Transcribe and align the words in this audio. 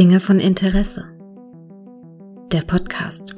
Dinge 0.00 0.18
von 0.18 0.40
Interesse. 0.40 1.04
Der 2.50 2.62
Podcast. 2.62 3.36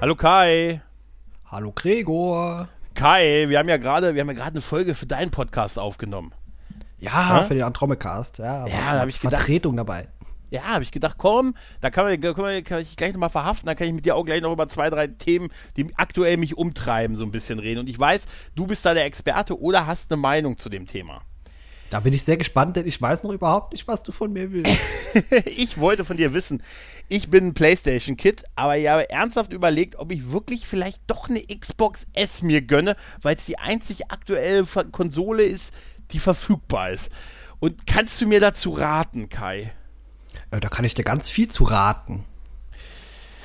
Hallo 0.00 0.14
Kai. 0.14 0.80
Hallo 1.50 1.72
Gregor. 1.74 2.68
Kai, 2.98 3.48
wir 3.48 3.60
haben 3.60 3.68
ja 3.68 3.76
gerade, 3.76 4.14
wir 4.16 4.20
haben 4.22 4.28
ja 4.28 4.34
gerade 4.34 4.50
eine 4.54 4.60
Folge 4.60 4.96
für 4.96 5.06
deinen 5.06 5.30
Podcast 5.30 5.78
aufgenommen. 5.78 6.32
Ja, 6.98 7.42
Hä? 7.42 7.46
für 7.46 7.54
den 7.54 7.62
Andromecast. 7.62 8.38
Ja, 8.38 8.66
Ja, 8.66 8.76
da 8.86 8.92
da 8.94 9.00
hab 9.02 9.08
ich 9.08 9.20
gedacht- 9.20 9.36
Vertretung 9.42 9.76
dabei. 9.76 10.08
Ja, 10.50 10.62
habe 10.62 10.82
ich 10.82 10.90
gedacht, 10.90 11.14
komm, 11.16 11.54
da 11.80 11.90
kann, 11.90 12.06
man, 12.06 12.20
kann, 12.20 12.34
man, 12.42 12.64
kann 12.64 12.80
ich 12.82 12.96
gleich 12.96 13.12
nochmal 13.12 13.30
verhaften, 13.30 13.66
dann 13.66 13.76
kann 13.76 13.86
ich 13.86 13.92
mit 13.92 14.04
dir 14.04 14.16
auch 14.16 14.24
gleich 14.24 14.42
noch 14.42 14.50
über 14.52 14.68
zwei, 14.68 14.90
drei 14.90 15.06
Themen, 15.06 15.50
die 15.76 15.92
aktuell 15.96 16.38
mich 16.38 16.56
umtreiben, 16.58 17.16
so 17.16 17.24
ein 17.24 17.30
bisschen 17.30 17.60
reden. 17.60 17.78
Und 17.78 17.88
ich 17.88 18.00
weiß, 18.00 18.22
du 18.56 18.66
bist 18.66 18.84
da 18.84 18.94
der 18.94 19.04
Experte 19.04 19.60
oder 19.60 19.86
hast 19.86 20.10
eine 20.10 20.20
Meinung 20.20 20.58
zu 20.58 20.68
dem 20.68 20.86
Thema. 20.86 21.20
Da 21.90 22.00
bin 22.00 22.12
ich 22.12 22.24
sehr 22.24 22.36
gespannt, 22.36 22.74
denn 22.76 22.86
ich 22.86 23.00
weiß 23.00 23.22
noch 23.22 23.30
überhaupt 23.32 23.72
nicht, 23.74 23.86
was 23.86 24.02
du 24.02 24.10
von 24.10 24.32
mir 24.32 24.50
willst. 24.52 24.76
ich 25.46 25.78
wollte 25.78 26.04
von 26.04 26.16
dir 26.16 26.34
wissen, 26.34 26.62
ich 27.08 27.30
bin 27.30 27.48
ein 27.48 27.54
PlayStation-Kid, 27.54 28.44
aber 28.54 28.76
ich 28.76 28.88
habe 28.88 29.08
ernsthaft 29.10 29.52
überlegt, 29.52 29.96
ob 29.96 30.12
ich 30.12 30.30
wirklich 30.30 30.66
vielleicht 30.66 31.02
doch 31.06 31.28
eine 31.28 31.40
Xbox 31.40 32.06
S 32.12 32.42
mir 32.42 32.62
gönne, 32.62 32.96
weil 33.22 33.36
es 33.36 33.46
die 33.46 33.58
einzig 33.58 34.10
aktuelle 34.10 34.64
Konsole 34.92 35.44
ist, 35.44 35.72
die 36.10 36.18
verfügbar 36.18 36.90
ist. 36.90 37.10
Und 37.60 37.86
kannst 37.86 38.20
du 38.20 38.26
mir 38.26 38.40
dazu 38.40 38.70
raten, 38.70 39.28
Kai? 39.28 39.72
Äh, 40.50 40.60
da 40.60 40.68
kann 40.68 40.84
ich 40.84 40.94
dir 40.94 41.04
ganz 41.04 41.28
viel 41.28 41.50
zu 41.50 41.64
raten. 41.64 42.24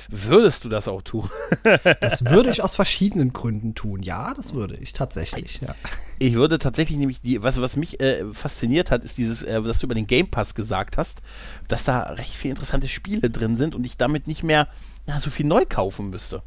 Würdest 0.08 0.64
du 0.64 0.68
das 0.68 0.88
auch 0.88 1.02
tun? 1.02 1.28
Das 2.00 2.24
würde 2.24 2.50
ich 2.50 2.62
aus 2.62 2.76
verschiedenen 2.76 3.32
Gründen 3.32 3.74
tun. 3.74 4.02
Ja, 4.02 4.34
das 4.34 4.54
würde 4.54 4.76
ich 4.76 4.92
tatsächlich. 4.92 5.60
Ja. 5.60 5.74
Ich 6.18 6.34
würde 6.34 6.58
tatsächlich 6.58 6.98
nämlich, 6.98 7.20
die, 7.22 7.42
was, 7.42 7.60
was 7.60 7.76
mich 7.76 8.00
äh, 8.00 8.24
fasziniert 8.32 8.90
hat, 8.90 9.02
ist 9.04 9.18
dieses, 9.18 9.42
äh, 9.42 9.64
was 9.64 9.78
du 9.80 9.86
über 9.86 9.94
den 9.94 10.06
Game 10.06 10.28
Pass 10.28 10.54
gesagt 10.54 10.96
hast, 10.98 11.22
dass 11.68 11.84
da 11.84 12.00
recht 12.02 12.34
viele 12.34 12.52
interessante 12.52 12.88
Spiele 12.88 13.30
drin 13.30 13.56
sind 13.56 13.74
und 13.74 13.84
ich 13.84 13.96
damit 13.96 14.26
nicht 14.26 14.42
mehr 14.42 14.68
na, 15.06 15.20
so 15.20 15.30
viel 15.30 15.46
neu 15.46 15.64
kaufen 15.68 16.10
müsste. 16.10 16.42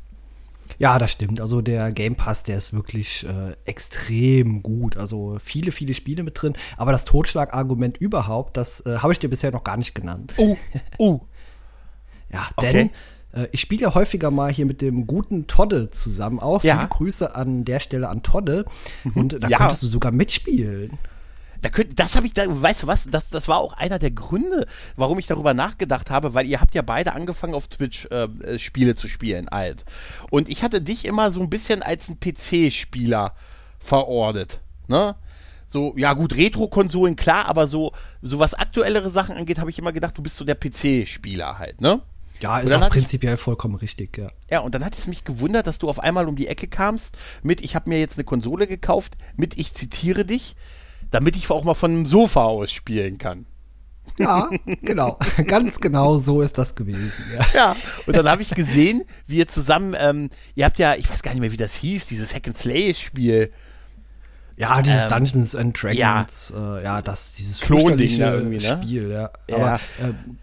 ja, 0.77 0.99
das 0.99 1.11
stimmt. 1.11 1.41
Also 1.41 1.61
der 1.61 1.91
Game 1.91 2.15
Pass, 2.15 2.43
der 2.43 2.57
ist 2.57 2.73
wirklich 2.73 3.25
äh, 3.25 3.55
extrem 3.65 4.61
gut. 4.63 4.97
Also 4.97 5.37
viele, 5.41 5.71
viele 5.71 5.93
Spiele 5.93 6.23
mit 6.23 6.41
drin. 6.41 6.53
Aber 6.77 6.91
das 6.91 7.05
Totschlagargument 7.05 7.97
überhaupt, 7.97 8.57
das 8.57 8.85
äh, 8.85 8.97
habe 8.99 9.13
ich 9.13 9.19
dir 9.19 9.29
bisher 9.29 9.51
noch 9.51 9.63
gar 9.63 9.77
nicht 9.77 9.95
genannt. 9.95 10.33
Oh, 10.37 10.57
oh. 10.97 11.21
Ja, 12.29 12.49
Okay. 12.57 12.91
Äh, 13.37 13.47
ich 13.51 13.61
spiele 13.61 13.83
ja 13.83 13.93
häufiger 13.95 14.31
mal 14.31 14.51
hier 14.51 14.65
mit 14.65 14.81
dem 14.81 15.07
guten 15.07 15.47
Todde 15.47 15.89
zusammen. 15.91 16.39
Auch 16.39 16.63
Ja. 16.63 16.75
Mhm. 16.75 16.79
viele 16.79 16.89
Grüße 16.89 17.35
an 17.35 17.65
der 17.65 17.79
Stelle 17.79 18.09
an 18.09 18.23
Todde. 18.23 18.65
Und 19.15 19.41
da 19.43 19.47
Ja. 19.47 19.57
könntest 19.57 19.83
du 19.83 19.87
sogar 19.87 20.11
mitspielen. 20.11 20.97
Da 21.61 21.69
könnt, 21.69 21.99
das 21.99 22.15
habe 22.15 22.27
ich 22.27 22.33
da, 22.35 22.43
weißt 22.47 22.83
du 22.83 22.87
was, 22.87 23.07
das, 23.09 23.29
das 23.31 23.47
war 23.47 23.57
auch 23.57 23.73
einer 23.73 23.97
der 23.97 24.11
Gründe, 24.11 24.67
warum 24.95 25.17
ich 25.17 25.25
darüber 25.25 25.55
nachgedacht 25.55 26.11
habe, 26.11 26.35
weil 26.35 26.45
ihr 26.45 26.61
habt 26.61 26.75
ja 26.75 26.83
beide 26.83 27.13
angefangen 27.13 27.55
auf 27.55 27.67
Twitch 27.67 28.05
äh, 28.11 28.25
äh, 28.25 28.59
Spiele 28.59 28.93
zu 28.93 29.07
spielen, 29.07 29.49
alt. 29.49 29.83
Und 30.29 30.49
ich 30.49 30.61
hatte 30.61 30.81
dich 30.81 31.03
immer 31.05 31.31
so 31.31 31.41
ein 31.41 31.49
bisschen 31.49 31.81
als 31.81 32.09
ein 32.09 32.19
PC-Spieler 32.19 33.33
verortet, 33.79 34.61
ne? 34.87 35.15
So, 35.69 35.93
ja 35.97 36.13
gut, 36.13 36.35
Retro-Konsolen, 36.37 37.15
klar, 37.17 37.47
aber 37.47 37.67
so, 37.67 37.91
so 38.21 38.39
was 38.39 38.53
aktuellere 38.53 39.09
Sachen 39.09 39.35
angeht, 39.35 39.59
habe 39.59 39.69
ich 39.69 39.79
immer 39.79 39.91
gedacht, 39.91 40.17
du 40.17 40.21
bist 40.21 40.37
so 40.37 40.45
der 40.45 40.55
PC-Spieler 40.55 41.57
halt, 41.59 41.81
ne? 41.81 42.01
Ja, 42.39 42.59
ist 42.59 42.71
auch 42.73 42.81
hatte 42.81 42.85
ich- 42.87 43.03
prinzipiell 43.03 43.37
vollkommen 43.37 43.75
richtig, 43.75 44.17
ja. 44.17 44.27
Ja, 44.49 44.59
und 44.59 44.75
dann 44.75 44.85
hat 44.85 44.97
es 44.97 45.07
mich 45.07 45.23
gewundert, 45.23 45.67
dass 45.67 45.79
du 45.79 45.89
auf 45.89 45.99
einmal 45.99 46.27
um 46.27 46.35
die 46.35 46.47
Ecke 46.47 46.67
kamst 46.67 47.17
mit, 47.43 47.61
ich 47.61 47.75
habe 47.75 47.89
mir 47.89 47.99
jetzt 47.99 48.17
eine 48.17 48.23
Konsole 48.25 48.67
gekauft, 48.67 49.17
mit, 49.35 49.57
ich 49.57 49.73
zitiere 49.73 50.25
dich, 50.25 50.55
damit 51.11 51.35
ich 51.35 51.49
auch 51.49 51.63
mal 51.63 51.73
von 51.73 51.91
einem 51.91 52.05
Sofa 52.05 52.43
aus 52.43 52.71
spielen 52.71 53.17
kann. 53.17 53.45
Ja, 54.17 54.49
genau. 54.81 55.17
Ganz 55.47 55.79
genau 55.79 56.17
so 56.17 56.41
ist 56.41 56.57
das 56.57 56.75
gewesen. 56.75 57.11
Ja. 57.35 57.45
Ja, 57.53 57.75
und 58.05 58.15
dann 58.15 58.27
habe 58.27 58.41
ich 58.41 58.51
gesehen, 58.51 59.03
wie 59.25 59.37
ihr 59.37 59.47
zusammen, 59.47 59.95
ähm, 59.99 60.29
ihr 60.55 60.65
habt 60.65 60.79
ja, 60.79 60.95
ich 60.95 61.09
weiß 61.09 61.21
gar 61.23 61.31
nicht 61.31 61.41
mehr, 61.41 61.51
wie 61.51 61.57
das 61.57 61.75
hieß, 61.75 62.05
dieses 62.05 62.33
Hack 62.33 62.47
and 62.47 62.57
Slay-Spiel. 62.57 63.51
Ja, 64.55 64.81
dieses 64.81 65.03
Ähm, 65.03 65.09
Dungeons 65.09 65.55
and 65.55 65.81
Dragons, 65.83 66.53
ja, 66.55 66.77
äh, 66.77 66.83
ja 66.83 67.01
das 67.01 67.33
dieses 67.33 67.59
Klonding 67.61 68.17
da 68.17 68.33
irgendwie, 68.33 68.57
ne? 68.57 68.79
Spiel, 68.81 69.11
ja. 69.11 69.29
Ja. 69.49 69.55
Aber 69.57 69.79
ähm, 70.01 70.37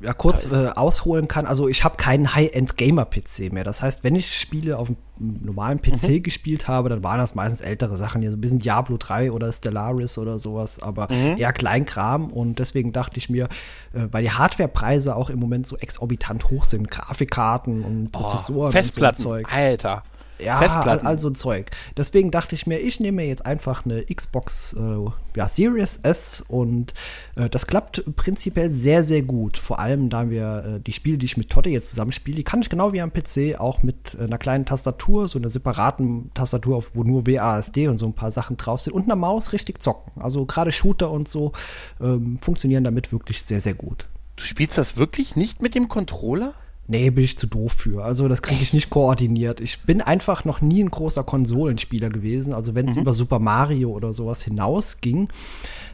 ja, 0.00 0.12
kurz 0.12 0.50
äh, 0.52 0.68
ausholen 0.76 1.26
kann, 1.26 1.44
also 1.46 1.66
ich 1.68 1.82
habe 1.82 1.96
keinen 1.96 2.34
High-End-Gamer-PC 2.34 3.52
mehr. 3.52 3.64
Das 3.64 3.82
heißt, 3.82 4.04
wenn 4.04 4.14
ich 4.14 4.38
Spiele 4.38 4.78
auf 4.78 4.88
einem 4.88 5.40
normalen 5.44 5.82
PC 5.82 6.08
Mhm. 6.08 6.22
gespielt 6.22 6.68
habe, 6.68 6.88
dann 6.88 7.02
waren 7.02 7.18
das 7.18 7.34
meistens 7.34 7.60
ältere 7.60 7.96
Sachen, 7.96 8.20
hier 8.22 8.30
so 8.30 8.36
ein 8.36 8.40
bisschen 8.40 8.60
Diablo 8.60 8.96
3 8.96 9.32
oder 9.32 9.52
Stellaris 9.52 10.16
oder 10.18 10.38
sowas, 10.38 10.80
aber 10.80 11.08
Mhm. 11.10 11.36
eher 11.38 11.52
Kleinkram 11.52 12.30
und 12.30 12.58
deswegen 12.60 12.92
dachte 12.92 13.18
ich 13.18 13.28
mir, 13.28 13.44
äh, 13.92 14.06
weil 14.12 14.22
die 14.22 14.30
Hardwarepreise 14.30 15.16
auch 15.16 15.30
im 15.30 15.40
Moment 15.40 15.66
so 15.66 15.76
exorbitant 15.76 16.48
hoch 16.50 16.64
sind, 16.64 16.90
Grafikkarten 16.90 17.84
und 17.84 18.12
Prozessoren 18.12 18.70
Festplatten, 18.72 19.16
und 19.16 19.22
so 19.22 19.28
Zeug. 19.30 19.52
Alter. 19.52 20.02
Ja, 20.38 20.58
Festplatten. 20.58 21.06
all, 21.06 21.18
so 21.18 21.28
ein 21.28 21.34
Zeug. 21.34 21.70
Deswegen 21.96 22.30
dachte 22.30 22.54
ich 22.54 22.66
mir, 22.66 22.78
ich 22.78 23.00
nehme 23.00 23.16
mir 23.16 23.26
jetzt 23.26 23.44
einfach 23.44 23.84
eine 23.84 24.04
Xbox 24.04 24.74
äh, 24.74 25.10
ja, 25.36 25.48
Series 25.48 26.00
S 26.02 26.44
und 26.46 26.94
äh, 27.36 27.48
das 27.48 27.66
klappt 27.66 28.04
prinzipiell 28.16 28.72
sehr, 28.72 29.02
sehr 29.04 29.22
gut. 29.22 29.58
Vor 29.58 29.78
allem, 29.78 30.10
da 30.10 30.30
wir 30.30 30.76
äh, 30.76 30.80
die 30.80 30.92
Spiele, 30.92 31.18
die 31.18 31.26
ich 31.26 31.36
mit 31.36 31.50
Totte 31.50 31.70
jetzt 31.70 31.90
zusammenspiele, 31.90 32.36
die 32.36 32.44
kann 32.44 32.60
ich 32.60 32.68
genau 32.68 32.92
wie 32.92 33.00
am 33.00 33.12
PC 33.12 33.58
auch 33.58 33.82
mit 33.82 34.16
äh, 34.18 34.24
einer 34.24 34.38
kleinen 34.38 34.64
Tastatur, 34.64 35.28
so 35.28 35.38
einer 35.38 35.50
separaten 35.50 36.30
Tastatur, 36.34 36.76
auf, 36.76 36.92
wo 36.94 37.04
nur 37.04 37.26
WASD 37.26 37.88
und 37.88 37.98
so 37.98 38.06
ein 38.06 38.14
paar 38.14 38.32
Sachen 38.32 38.56
drauf 38.56 38.80
sind 38.80 38.92
und 38.92 39.04
einer 39.04 39.16
Maus 39.16 39.52
richtig 39.52 39.82
zocken. 39.82 40.22
Also 40.22 40.46
gerade 40.46 40.72
Shooter 40.72 41.10
und 41.10 41.28
so 41.28 41.52
ähm, 42.00 42.38
funktionieren 42.40 42.84
damit 42.84 43.12
wirklich 43.12 43.42
sehr, 43.42 43.60
sehr 43.60 43.74
gut. 43.74 44.08
Du 44.36 44.44
spielst 44.44 44.78
das 44.78 44.96
wirklich 44.96 45.34
nicht 45.34 45.62
mit 45.62 45.74
dem 45.74 45.88
Controller? 45.88 46.54
Nee, 46.90 47.10
bin 47.10 47.22
ich 47.22 47.36
zu 47.36 47.46
doof 47.46 47.74
für. 47.74 48.02
Also 48.02 48.28
das 48.28 48.40
kriege 48.40 48.62
ich 48.62 48.72
nicht 48.72 48.88
koordiniert. 48.88 49.60
Ich 49.60 49.82
bin 49.82 50.00
einfach 50.00 50.46
noch 50.46 50.62
nie 50.62 50.82
ein 50.82 50.90
großer 50.90 51.22
Konsolenspieler 51.22 52.08
gewesen. 52.08 52.54
Also 52.54 52.74
wenn 52.74 52.88
es 52.88 52.96
über 52.96 53.12
Super 53.12 53.38
Mario 53.38 53.90
oder 53.90 54.14
sowas 54.14 54.42
hinausging. 54.42 55.28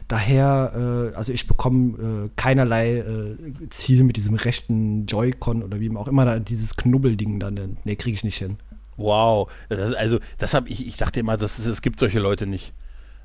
Daher, 0.07 1.11
äh, 1.13 1.15
also 1.15 1.33
ich 1.33 1.47
bekomme 1.47 2.27
äh, 2.27 2.29
keinerlei 2.37 2.99
äh, 2.99 3.35
Ziel 3.69 4.05
mit 4.05 4.15
diesem 4.15 4.35
rechten 4.35 5.05
Joy-Con 5.05 5.63
oder 5.63 5.81
wie 5.81 5.93
auch 5.97 6.07
immer 6.07 6.23
da 6.23 6.39
dieses 6.39 6.77
Knubbelding 6.77 7.41
dann. 7.41 7.77
Nee, 7.83 7.97
kriege 7.97 8.15
ich 8.15 8.23
nicht 8.23 8.37
hin. 8.37 8.55
Wow. 8.95 9.51
Das, 9.67 9.91
also, 9.93 10.19
das 10.37 10.53
habe 10.53 10.69
ich, 10.69 10.87
ich 10.87 10.95
dachte 10.95 11.19
immer, 11.19 11.35
das, 11.35 11.59
es 11.59 11.81
gibt 11.81 11.99
solche 11.99 12.19
Leute 12.19 12.47
nicht. 12.47 12.71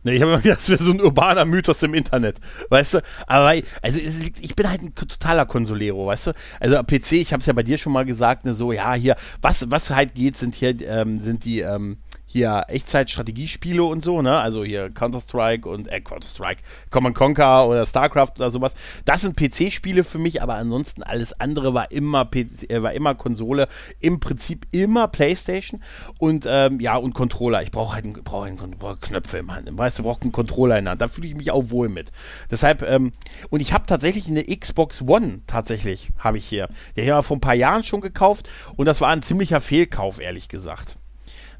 Ne, 0.02 0.14
ich 0.14 0.22
habe 0.22 0.32
immer 0.32 0.40
gedacht, 0.40 0.60
das 0.60 0.70
wäre 0.70 0.82
so 0.82 0.92
ein 0.92 1.00
urbaner 1.00 1.44
Mythos 1.44 1.82
im 1.82 1.92
Internet, 1.92 2.38
weißt 2.70 2.94
du? 2.94 3.02
Aber 3.26 3.54
also 3.82 4.00
liegt, 4.00 4.40
ich 4.42 4.56
bin 4.56 4.68
halt 4.68 4.80
ein 4.80 4.94
totaler 4.94 5.44
Consolero, 5.44 6.06
weißt 6.06 6.28
du? 6.28 6.32
Also 6.58 6.82
PC, 6.82 7.12
ich 7.12 7.32
habe 7.32 7.40
es 7.40 7.46
ja 7.46 7.52
bei 7.52 7.62
dir 7.62 7.76
schon 7.76 7.92
mal 7.92 8.06
gesagt, 8.06 8.46
ne, 8.46 8.54
so 8.54 8.72
ja 8.72 8.94
hier, 8.94 9.16
was 9.42 9.70
was 9.70 9.90
halt 9.90 10.14
geht, 10.14 10.36
sind 10.38 10.54
hier 10.54 10.80
ähm, 10.80 11.20
sind 11.20 11.44
die 11.44 11.60
ähm, 11.60 11.98
hier 12.30 12.64
Echtzeit-Strategiespiele 12.68 13.82
und 13.82 14.04
so, 14.04 14.22
ne? 14.22 14.38
Also 14.38 14.62
hier 14.62 14.88
Counter-Strike 14.90 15.68
und 15.68 15.88
äh, 15.88 16.00
Counter-Strike, 16.00 16.62
Command 16.90 17.16
Conquer 17.16 17.66
oder 17.66 17.84
StarCraft 17.84 18.34
oder 18.36 18.52
sowas. 18.52 18.74
Das 19.04 19.22
sind 19.22 19.36
PC-Spiele 19.36 20.04
für 20.04 20.18
mich, 20.18 20.40
aber 20.40 20.54
ansonsten 20.54 21.02
alles 21.02 21.32
andere 21.40 21.74
war 21.74 21.90
immer 21.90 22.24
PC, 22.24 22.70
äh, 22.70 22.82
war 22.84 22.92
immer 22.92 23.16
Konsole, 23.16 23.66
im 23.98 24.20
Prinzip 24.20 24.68
immer 24.70 25.08
PlayStation 25.08 25.82
und 26.18 26.46
ähm, 26.48 26.78
ja 26.78 26.94
und 26.96 27.14
Controller. 27.14 27.62
Ich 27.62 27.72
brauche 27.72 27.94
halt 27.94 28.04
einen, 28.04 28.22
brauch 28.22 28.44
einen, 28.44 28.78
brauch 28.78 29.00
Knöpfe 29.00 29.38
im 29.38 29.52
Hand, 29.52 29.68
weißt 29.76 29.98
du, 29.98 30.04
brauche 30.04 30.22
einen 30.22 30.32
Controller 30.32 30.78
in 30.78 30.84
der 30.84 30.92
Hand. 30.92 31.02
Da 31.02 31.08
fühle 31.08 31.26
ich 31.26 31.34
mich 31.34 31.50
auch 31.50 31.70
wohl 31.70 31.88
mit. 31.88 32.12
Deshalb 32.48 32.82
ähm, 32.82 33.10
und 33.48 33.58
ich 33.58 33.72
habe 33.72 33.86
tatsächlich 33.86 34.28
eine 34.28 34.44
Xbox 34.44 35.02
One 35.02 35.40
tatsächlich 35.48 36.10
habe 36.18 36.38
ich 36.38 36.46
hier. 36.46 36.68
Die 36.94 37.00
habe 37.00 37.06
ich 37.06 37.12
aber 37.12 37.22
vor 37.24 37.38
ein 37.38 37.40
paar 37.40 37.54
Jahren 37.54 37.82
schon 37.82 38.00
gekauft 38.00 38.48
und 38.76 38.86
das 38.86 39.00
war 39.00 39.08
ein 39.08 39.22
ziemlicher 39.22 39.60
Fehlkauf 39.60 40.20
ehrlich 40.20 40.48
gesagt. 40.48 40.96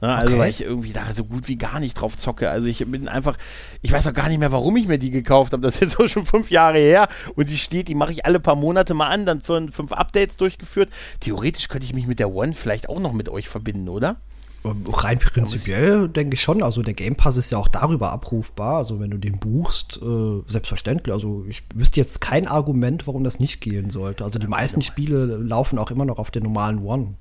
Ne, 0.01 0.15
also, 0.15 0.33
Okay. 0.33 0.41
weil 0.41 0.51
ich 0.51 0.63
irgendwie 0.63 0.93
da 0.93 1.03
so 1.15 1.25
gut 1.25 1.49
wie 1.49 1.57
gar 1.57 1.79
nicht 1.81 1.95
drauf 1.95 2.17
zocke. 2.17 2.51
Also, 2.51 2.67
ich 2.69 2.85
bin 2.87 3.07
einfach, 3.09 3.37
ich 3.83 3.93
weiß 3.93 4.07
auch 4.07 4.15
gar 4.15 4.29
nicht 4.29 4.39
mehr, 4.39 4.53
warum 4.53 4.77
ich 4.77 4.89
mir 4.89 4.99
die 4.99 5.11
gekauft 5.11 5.53
habe. 5.53 5.63
Das 5.63 5.75
ist 5.75 5.81
jetzt 5.81 6.01
auch 6.01 6.09
schon 6.09 6.25
fünf 6.27 6.51
Jahre 6.51 6.79
her. 6.79 7.09
Und 7.35 7.51
die 7.51 7.59
steht, 7.59 7.89
die 7.89 7.95
mache 7.95 8.13
ich 8.13 8.25
alle 8.25 8.41
paar 8.41 8.57
Monate 8.57 8.95
mal 8.95 9.09
an, 9.09 9.27
dann 9.27 9.41
für 9.41 9.71
fünf 9.71 9.93
Updates 9.93 10.37
durchgeführt. 10.37 10.89
Theoretisch 11.21 11.69
könnte 11.69 11.85
ich 11.87 11.95
mich 11.95 12.07
mit 12.07 12.19
der 12.19 12.33
One 12.33 12.55
vielleicht 12.55 12.89
auch 12.89 13.01
noch 13.01 13.13
mit 13.13 13.29
euch 13.29 13.49
verbinden, 13.49 13.89
oder? 13.89 14.17
Ähm, 14.65 14.85
Rein 14.87 15.19
prinzipiell 15.19 16.09
denke 16.09 16.35
ich 16.35 16.43
schon. 16.43 16.63
Also 16.63 16.83
der 16.83 16.95
Game 16.95 17.15
Pass 17.17 17.37
ist 17.37 17.51
ja 17.51 17.59
auch 17.59 17.69
darüber 17.69 18.13
abrufbar. 18.13 18.77
Also 18.77 19.01
wenn 19.01 19.11
du 19.11 19.17
den 19.19 19.39
buchst, 19.39 19.99
äh, 20.03 20.43
selbstverständlich. 20.49 21.13
Also 21.15 21.45
ich 21.49 21.63
wüsste 21.75 22.01
jetzt 22.01 22.21
kein 22.21 22.47
Argument, 22.47 23.07
warum 23.07 23.25
das 23.25 23.41
nicht 23.41 23.61
gehen 23.61 23.91
sollte. 23.91 24.25
Also 24.25 24.39
die 24.39 24.47
meisten 24.47 24.83
Spiele 24.83 25.25
laufen 25.25 25.79
auch 25.79 25.91
immer 25.91 26.05
noch 26.05 26.19
auf 26.19 26.31
der 26.31 26.43
normalen 26.43 26.79
One. 26.85 27.15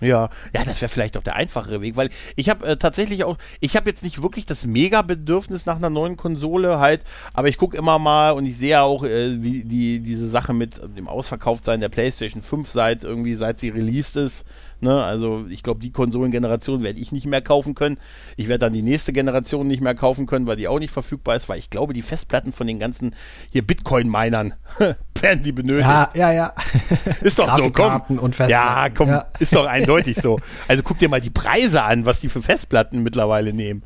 Ja, 0.00 0.30
ja, 0.54 0.64
das 0.64 0.80
wäre 0.80 0.88
vielleicht 0.88 1.16
auch 1.16 1.22
der 1.22 1.36
einfachere 1.36 1.82
Weg, 1.82 1.96
weil 1.96 2.08
ich 2.34 2.48
habe 2.48 2.66
äh, 2.66 2.76
tatsächlich 2.76 3.24
auch, 3.24 3.36
ich 3.60 3.76
habe 3.76 3.90
jetzt 3.90 4.02
nicht 4.02 4.22
wirklich 4.22 4.46
das 4.46 4.64
Mega-Bedürfnis 4.64 5.66
nach 5.66 5.76
einer 5.76 5.90
neuen 5.90 6.16
Konsole 6.16 6.78
halt, 6.78 7.02
aber 7.34 7.48
ich 7.48 7.58
gucke 7.58 7.76
immer 7.76 7.98
mal 7.98 8.30
und 8.30 8.46
ich 8.46 8.56
sehe 8.56 8.80
auch, 8.80 9.04
äh, 9.04 9.42
wie 9.42 9.62
die 9.64 10.00
diese 10.00 10.28
Sache 10.28 10.54
mit 10.54 10.80
dem 10.96 11.06
Ausverkauftsein 11.06 11.80
der 11.80 11.90
PlayStation 11.90 12.42
5 12.42 12.68
seit 12.70 13.04
irgendwie 13.04 13.34
seit 13.34 13.58
sie 13.58 13.68
released 13.68 14.16
ist, 14.16 14.46
Ne? 14.82 15.02
Also 15.02 15.46
ich 15.48 15.62
glaube, 15.62 15.80
die 15.80 15.92
Konsolengeneration 15.92 16.82
werde 16.82 17.00
ich 17.00 17.12
nicht 17.12 17.26
mehr 17.26 17.42
kaufen 17.42 17.74
können. 17.74 17.98
Ich 18.36 18.48
werde 18.48 18.66
dann 18.66 18.72
die 18.72 18.82
nächste 18.82 19.12
Generation 19.12 19.66
nicht 19.66 19.82
mehr 19.82 19.94
kaufen 19.94 20.26
können, 20.26 20.46
weil 20.46 20.56
die 20.56 20.68
auch 20.68 20.78
nicht 20.78 20.92
verfügbar 20.92 21.36
ist, 21.36 21.48
weil 21.48 21.58
ich 21.58 21.70
glaube, 21.70 21.92
die 21.92 22.02
Festplatten 22.02 22.52
von 22.52 22.66
den 22.66 22.78
ganzen 22.78 23.14
hier 23.50 23.66
Bitcoin-Minern 23.66 24.54
werden 25.20 25.42
die 25.42 25.52
benötigt. 25.52 25.86
Ja, 25.86 26.10
ja, 26.14 26.32
ja. 26.32 26.54
Ist 27.20 27.38
doch 27.38 27.56
so, 27.56 27.70
komm. 27.70 28.00
Und 28.18 28.38
ja, 28.38 28.88
komm, 28.94 29.08
ja. 29.08 29.26
ist 29.38 29.54
doch 29.54 29.66
eindeutig 29.66 30.16
so. 30.16 30.38
Also 30.68 30.82
guck 30.82 30.98
dir 30.98 31.08
mal 31.08 31.20
die 31.20 31.30
Preise 31.30 31.82
an, 31.82 32.06
was 32.06 32.20
die 32.20 32.28
für 32.28 32.42
Festplatten 32.42 33.02
mittlerweile 33.02 33.52
nehmen. 33.52 33.82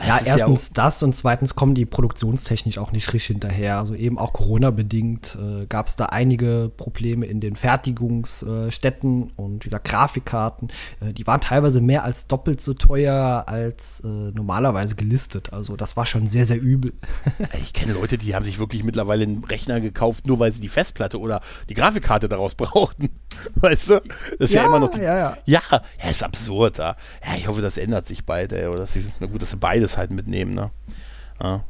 Das 0.00 0.08
ja, 0.08 0.20
erstens 0.24 0.68
ja 0.68 0.72
das 0.82 1.02
und 1.02 1.14
zweitens 1.14 1.54
kommen 1.54 1.74
die 1.74 1.84
produktionstechnisch 1.84 2.78
auch 2.78 2.90
nicht 2.90 3.12
richtig 3.12 3.26
hinterher. 3.26 3.78
Also 3.78 3.94
eben 3.94 4.18
auch 4.18 4.32
Corona-bedingt 4.32 5.36
äh, 5.38 5.66
gab 5.66 5.88
es 5.88 5.96
da 5.96 6.06
einige 6.06 6.72
Probleme 6.74 7.26
in 7.26 7.40
den 7.40 7.54
Fertigungsstätten 7.54 9.28
äh, 9.28 9.32
und 9.36 9.64
dieser 9.64 9.78
Grafikkarten. 9.78 10.68
Äh, 11.00 11.12
die 11.12 11.26
waren 11.26 11.42
teilweise 11.42 11.82
mehr 11.82 12.04
als 12.04 12.26
doppelt 12.26 12.62
so 12.62 12.72
teuer 12.72 13.44
als 13.46 14.00
äh, 14.00 14.08
normalerweise 14.08 14.96
gelistet. 14.96 15.52
Also 15.52 15.76
das 15.76 15.98
war 15.98 16.06
schon 16.06 16.30
sehr, 16.30 16.46
sehr 16.46 16.60
übel. 16.60 16.94
ich 17.62 17.74
kenne 17.74 17.92
Leute, 17.92 18.16
die 18.16 18.34
haben 18.34 18.46
sich 18.46 18.58
wirklich 18.58 18.84
mittlerweile 18.84 19.24
einen 19.24 19.44
Rechner 19.44 19.82
gekauft, 19.82 20.26
nur 20.26 20.38
weil 20.38 20.52
sie 20.52 20.60
die 20.60 20.68
Festplatte 20.68 21.20
oder 21.20 21.42
die 21.68 21.74
Grafikkarte 21.74 22.28
daraus 22.28 22.54
brauchten. 22.56 23.10
Weißt 23.56 23.90
du? 23.90 24.00
Das 24.38 24.50
ist 24.50 24.54
ja, 24.54 24.62
ja 24.62 24.68
immer 24.68 24.80
noch. 24.80 24.96
Ja, 24.96 25.16
ja. 25.16 25.36
Ja, 25.46 25.60
ja, 25.70 26.10
ist 26.10 26.22
absurd. 26.22 26.78
Ja. 26.78 26.96
ja, 27.24 27.36
ich 27.36 27.48
hoffe, 27.48 27.62
das 27.62 27.78
ändert 27.78 28.06
sich 28.06 28.24
bald, 28.24 28.52
ey. 28.52 28.66
Oder 28.66 28.80
dass 28.80 28.92
sie, 28.92 29.06
na 29.20 29.26
gut, 29.26 29.42
dass 29.42 29.50
sie 29.50 29.56
beides 29.56 29.96
halt 29.96 30.10
mitnehmen, 30.10 30.54
ne? 30.54 30.70
Ja. 31.42 31.64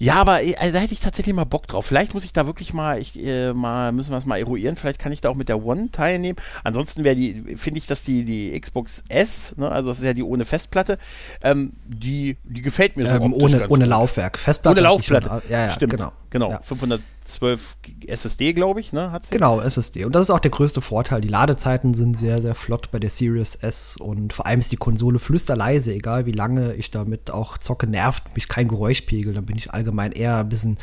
Ja, 0.00 0.14
aber 0.14 0.34
also, 0.34 0.72
da 0.72 0.78
hätte 0.78 0.92
ich 0.92 1.00
tatsächlich 1.00 1.34
mal 1.34 1.44
Bock 1.44 1.66
drauf. 1.66 1.84
Vielleicht 1.84 2.14
muss 2.14 2.24
ich 2.24 2.32
da 2.32 2.46
wirklich 2.46 2.72
mal, 2.72 3.00
ich 3.00 3.18
äh, 3.18 3.52
mal 3.52 3.90
müssen 3.90 4.12
wir 4.12 4.16
es 4.16 4.26
mal 4.26 4.38
eruieren. 4.38 4.76
Vielleicht 4.76 5.00
kann 5.00 5.10
ich 5.10 5.20
da 5.20 5.28
auch 5.28 5.34
mit 5.34 5.48
der 5.48 5.64
One 5.64 5.90
teilnehmen. 5.90 6.38
Ansonsten 6.62 7.02
wäre 7.02 7.16
die, 7.16 7.56
finde 7.56 7.78
ich, 7.78 7.88
dass 7.88 8.04
die 8.04 8.24
die 8.24 8.58
Xbox 8.58 9.02
S, 9.08 9.56
ne, 9.56 9.68
also 9.68 9.88
das 9.88 9.98
ist 9.98 10.04
ja 10.04 10.14
die 10.14 10.22
ohne 10.22 10.44
Festplatte, 10.44 10.98
ähm, 11.42 11.72
die 11.84 12.36
die 12.44 12.62
gefällt 12.62 12.96
mir 12.96 13.06
so 13.06 13.12
ähm, 13.12 13.32
ohne 13.32 13.68
ohne 13.68 13.86
Laufwerk. 13.86 14.38
Festplatte. 14.38 14.78
Ohne 14.78 14.82
Laufplatte. 14.82 15.28
Schon, 15.28 15.42
ja, 15.50 15.66
ja, 15.66 15.72
stimmt. 15.72 15.94
Genau. 15.94 16.12
Genau. 16.30 16.50
Ja. 16.50 16.60
512 16.62 17.76
SSD, 18.06 18.52
glaube 18.52 18.80
ich, 18.80 18.92
ne, 18.92 19.12
hat 19.12 19.26
sie. 19.26 19.30
Genau, 19.32 19.60
SSD. 19.60 20.04
Und 20.04 20.14
das 20.14 20.22
ist 20.22 20.30
auch 20.30 20.40
der 20.40 20.50
größte 20.50 20.80
Vorteil. 20.80 21.20
Die 21.20 21.28
Ladezeiten 21.28 21.94
sind 21.94 22.18
sehr, 22.18 22.42
sehr 22.42 22.54
flott 22.54 22.90
bei 22.90 22.98
der 22.98 23.10
Series 23.10 23.54
S 23.54 23.96
und 23.96 24.32
vor 24.32 24.46
allem 24.46 24.60
ist 24.60 24.72
die 24.72 24.76
Konsole 24.76 25.18
flüsterleise, 25.18 25.94
egal 25.94 26.26
wie 26.26 26.32
lange 26.32 26.74
ich 26.74 26.90
damit 26.90 27.30
auch 27.30 27.58
zocke, 27.58 27.86
nervt 27.86 28.34
mich 28.34 28.48
kein 28.48 28.68
Geräuschpegel. 28.68 29.34
Dann 29.34 29.46
bin 29.46 29.56
ich 29.56 29.72
allgemein 29.72 30.12
eher 30.12 30.38
ein 30.38 30.48
bisschen 30.48 30.78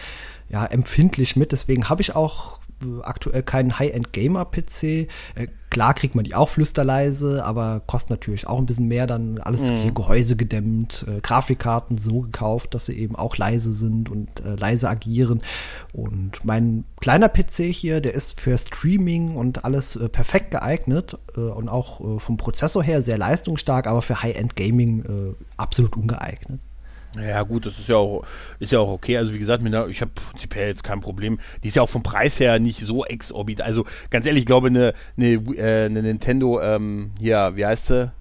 ja, 0.50 0.66
empfindlich 0.66 1.36
mit. 1.36 1.52
Deswegen 1.52 1.90
habe 1.90 2.02
ich 2.02 2.16
auch 2.16 2.60
aktuell 3.04 3.44
keinen 3.44 3.78
High-End-Gamer-PC. 3.78 4.84
Äh, 4.84 5.08
klar 5.70 5.94
kriegt 5.94 6.16
man 6.16 6.24
die 6.24 6.36
auch 6.36 6.50
flüsterleise, 6.50 7.44
aber 7.44 7.82
kostet 7.86 8.12
natürlich 8.12 8.48
auch 8.48 8.58
ein 8.58 8.66
bisschen 8.66 8.88
mehr. 8.88 9.08
Dann 9.08 9.40
alles 9.40 9.70
mhm. 9.70 9.82
hier 9.82 9.92
Gehäuse 9.92 10.36
gedämmt, 10.36 11.06
äh, 11.08 11.20
Grafikkarten 11.22 11.98
so 11.98 12.22
gekauft, 12.22 12.74
dass 12.74 12.86
sie 12.86 12.98
eben 12.98 13.16
auch 13.16 13.38
leise 13.38 13.74
sind 13.74 14.10
und 14.10 14.40
äh, 14.46 14.56
leise 14.56 14.90
agieren. 14.90 15.42
Und 15.94 16.44
mein 16.46 16.86
kleiner 17.02 17.30
PC 17.30 17.64
hier, 17.72 18.02
der 18.02 18.14
ist 18.14 18.40
für 18.40 18.58
Streaming 18.58 19.36
und 19.36 19.66
alles 19.66 19.96
äh, 19.96 20.10
perfekt 20.10 20.52
geeignet 20.52 21.18
äh, 21.36 21.40
und 21.42 21.70
auch 21.70 22.00
äh, 22.02 22.20
vom 22.20 22.38
Prozessor 22.38 22.84
her 22.84 23.02
sehr 23.02 23.18
leistungsstark, 23.18 23.88
aber 23.88 24.02
für 24.02 24.22
High-End-Gaming 24.22 25.36
absolut 25.58 25.96
ungeeignet. 25.96 26.60
Ja, 27.22 27.44
gut, 27.44 27.66
das 27.66 27.80
ist 27.80 27.88
ja 27.88 27.96
auch, 27.96 28.26
ist 28.60 28.72
ja 28.72 28.80
auch 28.80 28.92
okay. 28.92 29.18
Also 29.18 29.34
wie 29.34 29.40
gesagt, 29.40 29.64
mit 29.64 29.74
einer, 29.74 29.88
ich 29.88 30.02
habe 30.02 30.12
prinzipiell 30.14 30.68
jetzt 30.68 30.84
kein 30.84 31.02
Problem. 31.02 31.40
Die 31.64 31.68
ist 31.70 31.76
ja 31.76 31.82
auch 31.82 31.90
vom 31.90 32.04
Preis 32.04 32.40
her 32.40 32.60
nicht 32.60 32.82
so 32.82 33.06
exorbitant. 33.06 33.68
Also 33.68 33.86
ganz 34.10 34.26
ehrlich, 34.26 34.42
ich 34.42 34.48
glaube, 34.48 34.68
eine, 34.68 34.94
eine, 35.18 35.34
äh, 35.56 35.86
eine 35.86 36.02
Nintendo, 36.02 36.62
ähm, 36.62 37.12
hier, 37.20 37.54
wie 37.56 37.66
heißt 37.66 37.88
sie? 37.88 38.12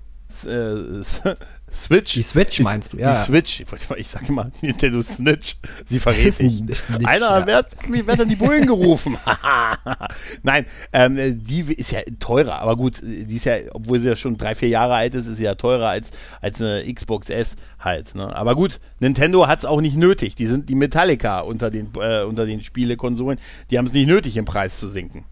Äh, 0.46 1.35
Switch. 1.75 2.15
Die 2.15 2.23
Switch 2.23 2.61
meinst 2.61 2.93
du, 2.93 2.99
ja. 2.99 3.12
Die 3.12 3.25
Switch. 3.25 3.65
Ich, 3.97 4.09
sage 4.09 4.26
immer 4.29 4.50
Nintendo 4.62 5.03
Snitch. 5.03 5.56
Sie 5.87 5.99
verrät 5.99 6.35
sich. 6.35 6.62
Einer 7.05 7.41
ja. 7.41 7.47
wird, 7.47 7.67
wird 7.88 8.21
dann 8.21 8.29
die 8.29 8.37
Bullen 8.37 8.67
gerufen. 8.67 9.19
Nein, 10.43 10.67
ähm, 10.93 11.44
die 11.44 11.61
ist 11.73 11.93
ja 11.93 12.00
teurer, 12.21 12.61
aber 12.61 12.76
gut, 12.76 13.00
die 13.03 13.37
ist 13.37 13.44
ja, 13.44 13.56
obwohl 13.73 14.00
sie 14.00 14.09
ja 14.09 14.17
schon 14.17 14.37
drei, 14.37 14.55
vier 14.55 14.69
Jahre 14.69 14.94
alt 14.94 15.15
ist, 15.15 15.26
ist 15.26 15.38
sie 15.38 15.44
ja 15.44 15.55
teurer 15.55 15.88
als, 15.88 16.11
als 16.41 16.61
eine 16.61 16.85
Xbox 16.93 17.31
S 17.31 17.56
halt. 17.79 18.15
Ne? 18.15 18.35
Aber 18.35 18.55
gut, 18.55 18.81
Nintendo 19.00 19.47
hat 19.47 19.61
es 19.61 19.65
auch 19.65 19.81
nicht 19.81 19.97
nötig. 19.97 20.35
Die 20.35 20.47
sind 20.47 20.69
die 20.69 20.75
Metallica 20.75 21.41
unter 21.41 21.70
den, 21.70 21.91
äh, 22.00 22.23
unter 22.23 22.47
den 22.47 22.62
Spielekonsolen. 22.62 23.38
Die 23.70 23.79
haben 23.79 23.87
es 23.87 23.93
nicht 23.93 24.06
nötig, 24.06 24.37
im 24.37 24.44
Preis 24.44 24.79
zu 24.79 24.88
sinken. 24.88 25.25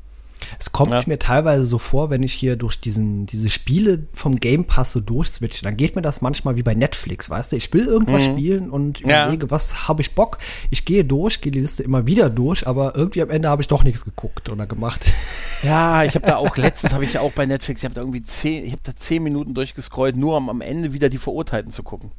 Es 0.59 0.73
kommt 0.73 0.93
ja. 0.93 1.03
mir 1.07 1.19
teilweise 1.19 1.65
so 1.65 1.79
vor, 1.79 2.11
wenn 2.11 2.23
ich 2.23 2.33
hier 2.33 2.57
durch 2.57 2.81
diesen, 2.81 3.27
diese 3.27 3.49
Spiele 3.49 4.07
vom 4.13 4.37
Game 4.37 4.65
Pass 4.65 4.93
so 4.93 5.01
durchswitche, 5.01 5.65
dann 5.65 5.77
geht 5.77 5.97
mir 5.97 6.03
das 6.03 6.21
manchmal 6.21 6.57
wie 6.57 6.63
bei 6.63 6.75
Netflix, 6.75 7.31
weißt 7.31 7.53
du? 7.53 7.57
Ich 7.57 7.73
will 7.73 7.87
irgendwas 7.87 8.27
mhm. 8.27 8.33
spielen 8.33 8.71
und 8.71 9.01
überlege, 9.01 9.47
ja. 9.47 9.51
was 9.51 9.89
habe 9.89 10.03
ich 10.03 10.15
Bock? 10.15 10.39
Ich 10.71 10.85
gehe 10.85 11.05
durch, 11.05 11.41
gehe 11.41 11.53
die 11.53 11.61
Liste 11.61 11.83
immer 11.83 12.07
wieder 12.07 12.31
durch, 12.31 12.67
aber 12.67 12.97
irgendwie 12.97 13.23
am 13.23 13.31
Ende 13.31 13.49
habe 13.49 13.63
ich 13.63 13.69
doch 13.69 13.85
nichts 13.85 14.05
geguckt 14.05 14.49
oder 14.49 14.67
gemacht. 14.67 15.05
Ja, 15.63 16.03
ich 16.03 16.17
habe 16.17 16.27
da 16.27 16.39
auch 16.39 16.57
letztens 16.57 16.93
habe 16.93 17.05
ich 17.05 17.13
ja 17.13 17.21
auch 17.21 17.31
bei 17.31 17.47
Netflix, 17.47 17.83
ich 17.83 17.85
habe 17.85 17.95
da 17.95 18.01
irgendwie 18.01 18.25
zehn, 18.25 18.65
ich 18.65 18.73
habe 18.73 18.83
da 18.83 18.97
zehn 18.97 19.23
Minuten 19.23 19.55
durchgescrollt, 19.55 20.17
nur 20.17 20.37
um 20.37 20.51
am 20.51 20.61
Ende 20.61 20.93
wieder 20.93 21.09
die 21.09 21.19
Verurteilten 21.19 21.71
zu 21.71 21.85
gucken. 21.85 22.11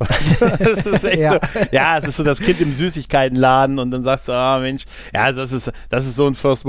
ja. 0.00 1.32
so, 1.32 1.38
ja, 1.72 1.98
es 1.98 2.04
ist 2.06 2.16
so 2.16 2.24
das 2.24 2.40
Kind 2.40 2.60
im 2.60 2.74
Süßigkeitenladen 2.74 3.78
und 3.78 3.90
dann 3.90 4.02
sagst 4.02 4.28
du, 4.28 4.32
ah 4.32 4.58
Mensch, 4.58 4.86
ja, 5.12 5.30
das 5.30 5.52
ist, 5.52 5.70
das 5.90 6.06
ist 6.06 6.16
so 6.16 6.26
ein 6.26 6.34
First 6.34 6.64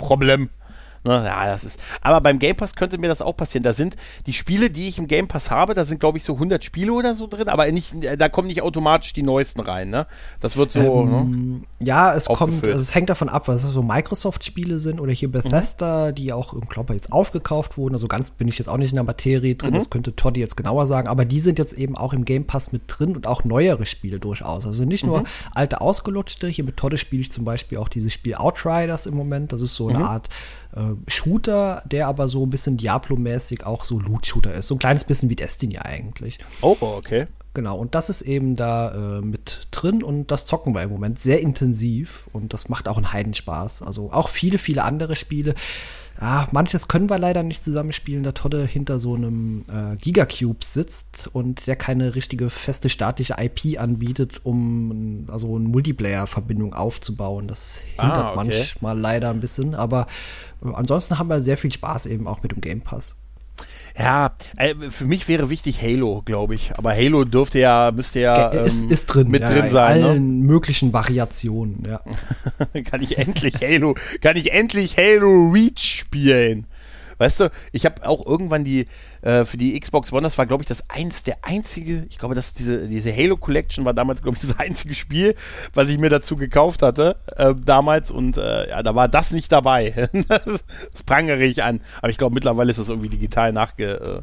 World 0.00 0.08
Problem. 0.08 0.48
Problem. 0.48 0.59
Ne, 1.02 1.24
ja, 1.24 1.46
das 1.46 1.64
ist. 1.64 1.80
Aber 2.02 2.20
beim 2.20 2.38
Game 2.38 2.56
Pass 2.56 2.74
könnte 2.74 2.98
mir 2.98 3.08
das 3.08 3.22
auch 3.22 3.34
passieren. 3.34 3.62
Da 3.62 3.72
sind 3.72 3.96
die 4.26 4.34
Spiele, 4.34 4.68
die 4.68 4.88
ich 4.88 4.98
im 4.98 5.06
Game 5.06 5.28
Pass 5.28 5.50
habe, 5.50 5.74
da 5.74 5.86
sind 5.86 5.98
glaube 5.98 6.18
ich 6.18 6.24
so 6.24 6.34
100 6.34 6.62
Spiele 6.62 6.92
oder 6.92 7.14
so 7.14 7.26
drin, 7.26 7.48
aber 7.48 7.70
nicht, 7.72 7.94
da 8.18 8.28
kommen 8.28 8.48
nicht 8.48 8.62
automatisch 8.62 9.14
die 9.14 9.22
neuesten 9.22 9.60
rein. 9.60 9.88
Ne? 9.88 10.06
Das 10.40 10.58
wird 10.58 10.72
so. 10.72 11.02
Ähm, 11.02 11.50
ne? 11.50 11.60
Ja, 11.82 12.14
es 12.14 12.26
kommt, 12.26 12.66
also 12.66 12.80
es 12.80 12.94
hängt 12.94 13.08
davon 13.08 13.30
ab, 13.30 13.48
was 13.48 13.62
so 13.62 13.82
Microsoft-Spiele 13.82 14.78
sind 14.78 15.00
oder 15.00 15.12
hier 15.12 15.32
Bethesda, 15.32 16.10
mhm. 16.10 16.14
die 16.14 16.32
auch 16.34 16.52
im 16.52 16.68
Klopper 16.68 16.92
jetzt 16.92 17.12
aufgekauft 17.12 17.78
wurden. 17.78 17.94
Also 17.94 18.06
ganz 18.06 18.30
bin 18.30 18.48
ich 18.48 18.58
jetzt 18.58 18.68
auch 18.68 18.76
nicht 18.76 18.90
in 18.90 18.96
der 18.96 19.04
Materie 19.04 19.54
drin. 19.54 19.70
Mhm. 19.70 19.76
Das 19.76 19.88
könnte 19.88 20.14
Toddy 20.14 20.40
jetzt 20.40 20.56
genauer 20.56 20.86
sagen. 20.86 21.08
Aber 21.08 21.24
die 21.24 21.40
sind 21.40 21.58
jetzt 21.58 21.72
eben 21.72 21.96
auch 21.96 22.12
im 22.12 22.26
Game 22.26 22.46
Pass 22.46 22.72
mit 22.72 22.82
drin 22.86 23.16
und 23.16 23.26
auch 23.26 23.44
neuere 23.44 23.86
Spiele 23.86 24.20
durchaus. 24.20 24.66
Also 24.66 24.84
nicht 24.84 25.06
nur 25.06 25.20
mhm. 25.20 25.26
alte 25.54 25.80
ausgelutschte. 25.80 26.46
Hier 26.48 26.64
mit 26.64 26.76
Toddy 26.76 26.98
spiele 26.98 27.22
ich 27.22 27.32
zum 27.32 27.46
Beispiel 27.46 27.78
auch 27.78 27.88
dieses 27.88 28.12
Spiel 28.12 28.34
Outriders 28.34 29.06
im 29.06 29.14
Moment. 29.14 29.54
Das 29.54 29.62
ist 29.62 29.74
so 29.74 29.88
eine 29.88 30.00
mhm. 30.00 30.04
Art 30.04 30.28
äh, 30.28 30.59
Shooter, 31.08 31.82
der 31.86 32.06
aber 32.06 32.28
so 32.28 32.44
ein 32.44 32.50
bisschen 32.50 32.76
Diablo-mäßig 32.76 33.66
auch 33.66 33.84
so 33.84 33.98
Loot-Shooter 33.98 34.54
ist. 34.54 34.68
So 34.68 34.76
ein 34.76 34.78
kleines 34.78 35.04
bisschen 35.04 35.28
wie 35.28 35.36
Destiny 35.36 35.78
eigentlich. 35.78 36.38
Oh, 36.60 36.76
okay. 36.80 37.26
Genau, 37.52 37.76
und 37.78 37.96
das 37.96 38.08
ist 38.10 38.22
eben 38.22 38.54
da 38.54 39.18
äh, 39.18 39.20
mit 39.22 39.66
drin 39.72 40.04
und 40.04 40.30
das 40.30 40.46
zocken 40.46 40.72
wir 40.72 40.82
im 40.82 40.90
Moment 40.90 41.20
sehr 41.20 41.40
intensiv 41.40 42.28
und 42.32 42.52
das 42.52 42.68
macht 42.68 42.86
auch 42.86 42.96
einen 42.96 43.12
Heidenspaß. 43.12 43.82
Also 43.82 44.12
auch 44.12 44.28
viele, 44.28 44.58
viele 44.58 44.84
andere 44.84 45.16
Spiele. 45.16 45.54
Ah, 46.22 46.46
manches 46.52 46.86
können 46.86 47.08
wir 47.08 47.18
leider 47.18 47.42
nicht 47.42 47.64
zusammenspielen, 47.64 48.22
da 48.22 48.32
Todde 48.32 48.66
hinter 48.66 49.00
so 49.00 49.14
einem 49.14 49.64
äh, 49.72 49.96
Gigacube 49.96 50.62
sitzt 50.62 51.30
und 51.32 51.66
der 51.66 51.76
keine 51.76 52.14
richtige 52.14 52.50
feste 52.50 52.90
staatliche 52.90 53.36
IP 53.38 53.80
anbietet, 53.80 54.42
um 54.44 55.26
also 55.28 55.56
eine 55.56 55.66
Multiplayer-Verbindung 55.68 56.74
aufzubauen. 56.74 57.48
Das 57.48 57.80
hindert 57.98 58.18
ah, 58.18 58.28
okay. 58.28 58.36
manchmal 58.36 58.98
leider 58.98 59.30
ein 59.30 59.40
bisschen, 59.40 59.74
aber 59.74 60.06
äh, 60.62 60.72
ansonsten 60.74 61.18
haben 61.18 61.28
wir 61.28 61.40
sehr 61.40 61.56
viel 61.56 61.72
Spaß 61.72 62.06
eben 62.06 62.28
auch 62.28 62.42
mit 62.42 62.52
dem 62.52 62.60
Game 62.60 62.82
Pass. 62.82 63.16
Ja, 64.00 64.32
äh, 64.56 64.74
für 64.88 65.04
mich 65.04 65.28
wäre 65.28 65.50
wichtig 65.50 65.82
Halo, 65.82 66.22
glaube 66.24 66.54
ich. 66.54 66.72
Aber 66.76 66.92
Halo 66.94 67.24
dürfte 67.24 67.58
ja, 67.58 67.92
müsste 67.94 68.20
ja 68.20 68.52
ähm, 68.52 68.64
ist, 68.64 68.90
ist 68.90 69.06
drin, 69.06 69.28
mit 69.28 69.42
ja, 69.42 69.50
drin 69.50 69.68
sein. 69.68 69.98
In 69.98 70.04
allen 70.04 70.40
ne? 70.40 70.46
möglichen 70.46 70.94
Variationen, 70.94 71.86
ja. 71.86 72.00
kann 72.90 73.02
ich 73.02 73.18
endlich 73.18 73.56
Halo, 73.60 73.94
kann 74.22 74.36
ich 74.36 74.52
endlich 74.52 74.96
Halo 74.96 75.50
Reach 75.52 76.00
spielen? 76.00 76.66
Weißt 77.18 77.40
du, 77.40 77.50
ich 77.72 77.84
habe 77.84 78.08
auch 78.08 78.24
irgendwann 78.24 78.64
die 78.64 78.86
äh, 79.22 79.44
für 79.44 79.56
die 79.56 79.78
Xbox 79.78 80.12
One, 80.12 80.22
das 80.22 80.38
war 80.38 80.46
glaube 80.46 80.62
ich 80.62 80.68
das 80.68 80.88
eins 80.88 81.22
der 81.22 81.38
einzige, 81.42 82.06
ich 82.08 82.18
glaube, 82.18 82.34
dass 82.34 82.54
diese 82.54 82.88
diese 82.88 83.14
Halo 83.14 83.36
Collection 83.36 83.84
war 83.84 83.94
damals 83.94 84.22
glaube 84.22 84.38
ich 84.40 84.42
das 84.48 84.58
einzige 84.58 84.94
Spiel, 84.94 85.34
was 85.74 85.88
ich 85.88 85.98
mir 85.98 86.10
dazu 86.10 86.36
gekauft 86.36 86.82
hatte 86.82 87.16
äh, 87.36 87.54
damals 87.54 88.10
und 88.10 88.36
äh, 88.36 88.70
ja, 88.70 88.82
da 88.82 88.94
war 88.94 89.08
das 89.08 89.30
nicht 89.30 89.52
dabei. 89.52 90.08
das, 90.28 90.64
prangere 91.06 91.44
ich 91.44 91.62
an, 91.62 91.80
aber 91.98 92.10
ich 92.10 92.18
glaube 92.18 92.34
mittlerweile 92.34 92.70
ist 92.70 92.78
das 92.78 92.88
irgendwie 92.88 93.08
digital 93.08 93.52
nachge 93.52 94.22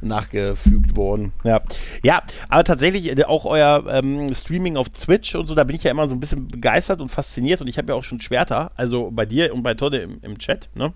nachgefügt 0.00 0.96
worden. 0.96 1.32
Ja, 1.44 1.60
ja 2.02 2.22
aber 2.48 2.64
tatsächlich 2.64 3.16
äh, 3.16 3.24
auch 3.24 3.44
euer 3.44 3.84
ähm, 3.88 4.32
Streaming 4.32 4.76
auf 4.76 4.88
Twitch 4.90 5.34
und 5.34 5.46
so, 5.46 5.54
da 5.54 5.64
bin 5.64 5.76
ich 5.76 5.84
ja 5.84 5.90
immer 5.90 6.08
so 6.08 6.14
ein 6.14 6.20
bisschen 6.20 6.48
begeistert 6.48 7.00
und 7.00 7.08
fasziniert 7.08 7.60
und 7.60 7.68
ich 7.68 7.78
habe 7.78 7.88
ja 7.88 7.94
auch 7.94 8.04
schon 8.04 8.20
Schwerter, 8.20 8.70
also 8.76 9.10
bei 9.10 9.26
dir 9.26 9.52
und 9.54 9.62
bei 9.62 9.74
Todde 9.74 9.98
im, 9.98 10.18
im 10.22 10.38
Chat, 10.38 10.68
ne? 10.74 10.92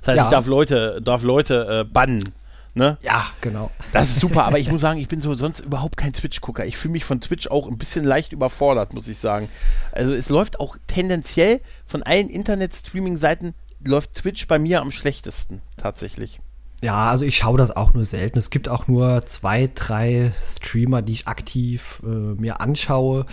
Das 0.00 0.08
heißt, 0.08 0.16
Ja. 0.18 0.24
ich 0.24 0.30
darf 0.30 0.46
Leute, 0.46 1.00
darf 1.02 1.22
Leute 1.22 1.80
äh, 1.80 1.84
bannen. 1.84 2.34
Ne? 2.74 2.98
Ja, 3.00 3.24
genau. 3.40 3.70
Das 3.92 4.10
ist 4.10 4.20
super, 4.20 4.44
aber 4.44 4.58
ich 4.58 4.70
muss 4.70 4.82
sagen, 4.82 5.00
ich 5.00 5.08
bin 5.08 5.22
so 5.22 5.34
sonst 5.34 5.60
überhaupt 5.60 5.96
kein 5.96 6.12
Twitch-Gucker. 6.12 6.66
Ich 6.66 6.76
fühle 6.76 6.92
mich 6.92 7.04
von 7.06 7.22
Twitch 7.22 7.46
auch 7.48 7.66
ein 7.68 7.78
bisschen 7.78 8.04
leicht 8.04 8.32
überfordert, 8.32 8.92
muss 8.92 9.08
ich 9.08 9.18
sagen. 9.18 9.48
Also 9.92 10.12
es 10.12 10.28
läuft 10.28 10.60
auch 10.60 10.76
tendenziell 10.86 11.62
von 11.86 12.02
allen 12.02 12.28
Internet-Streaming-Seiten 12.28 13.54
läuft 13.82 14.14
Twitch 14.14 14.46
bei 14.46 14.58
mir 14.58 14.82
am 14.82 14.90
schlechtesten, 14.90 15.62
tatsächlich. 15.78 16.40
Ja, 16.82 17.08
also 17.08 17.24
ich 17.24 17.38
schaue 17.38 17.56
das 17.56 17.74
auch 17.74 17.94
nur 17.94 18.04
selten. 18.04 18.38
Es 18.38 18.50
gibt 18.50 18.68
auch 18.68 18.86
nur 18.88 19.24
zwei, 19.24 19.70
drei 19.74 20.32
Streamer, 20.46 21.00
die 21.00 21.14
ich 21.14 21.26
aktiv 21.28 22.02
äh, 22.04 22.08
mir 22.08 22.60
anschaue. 22.60 23.24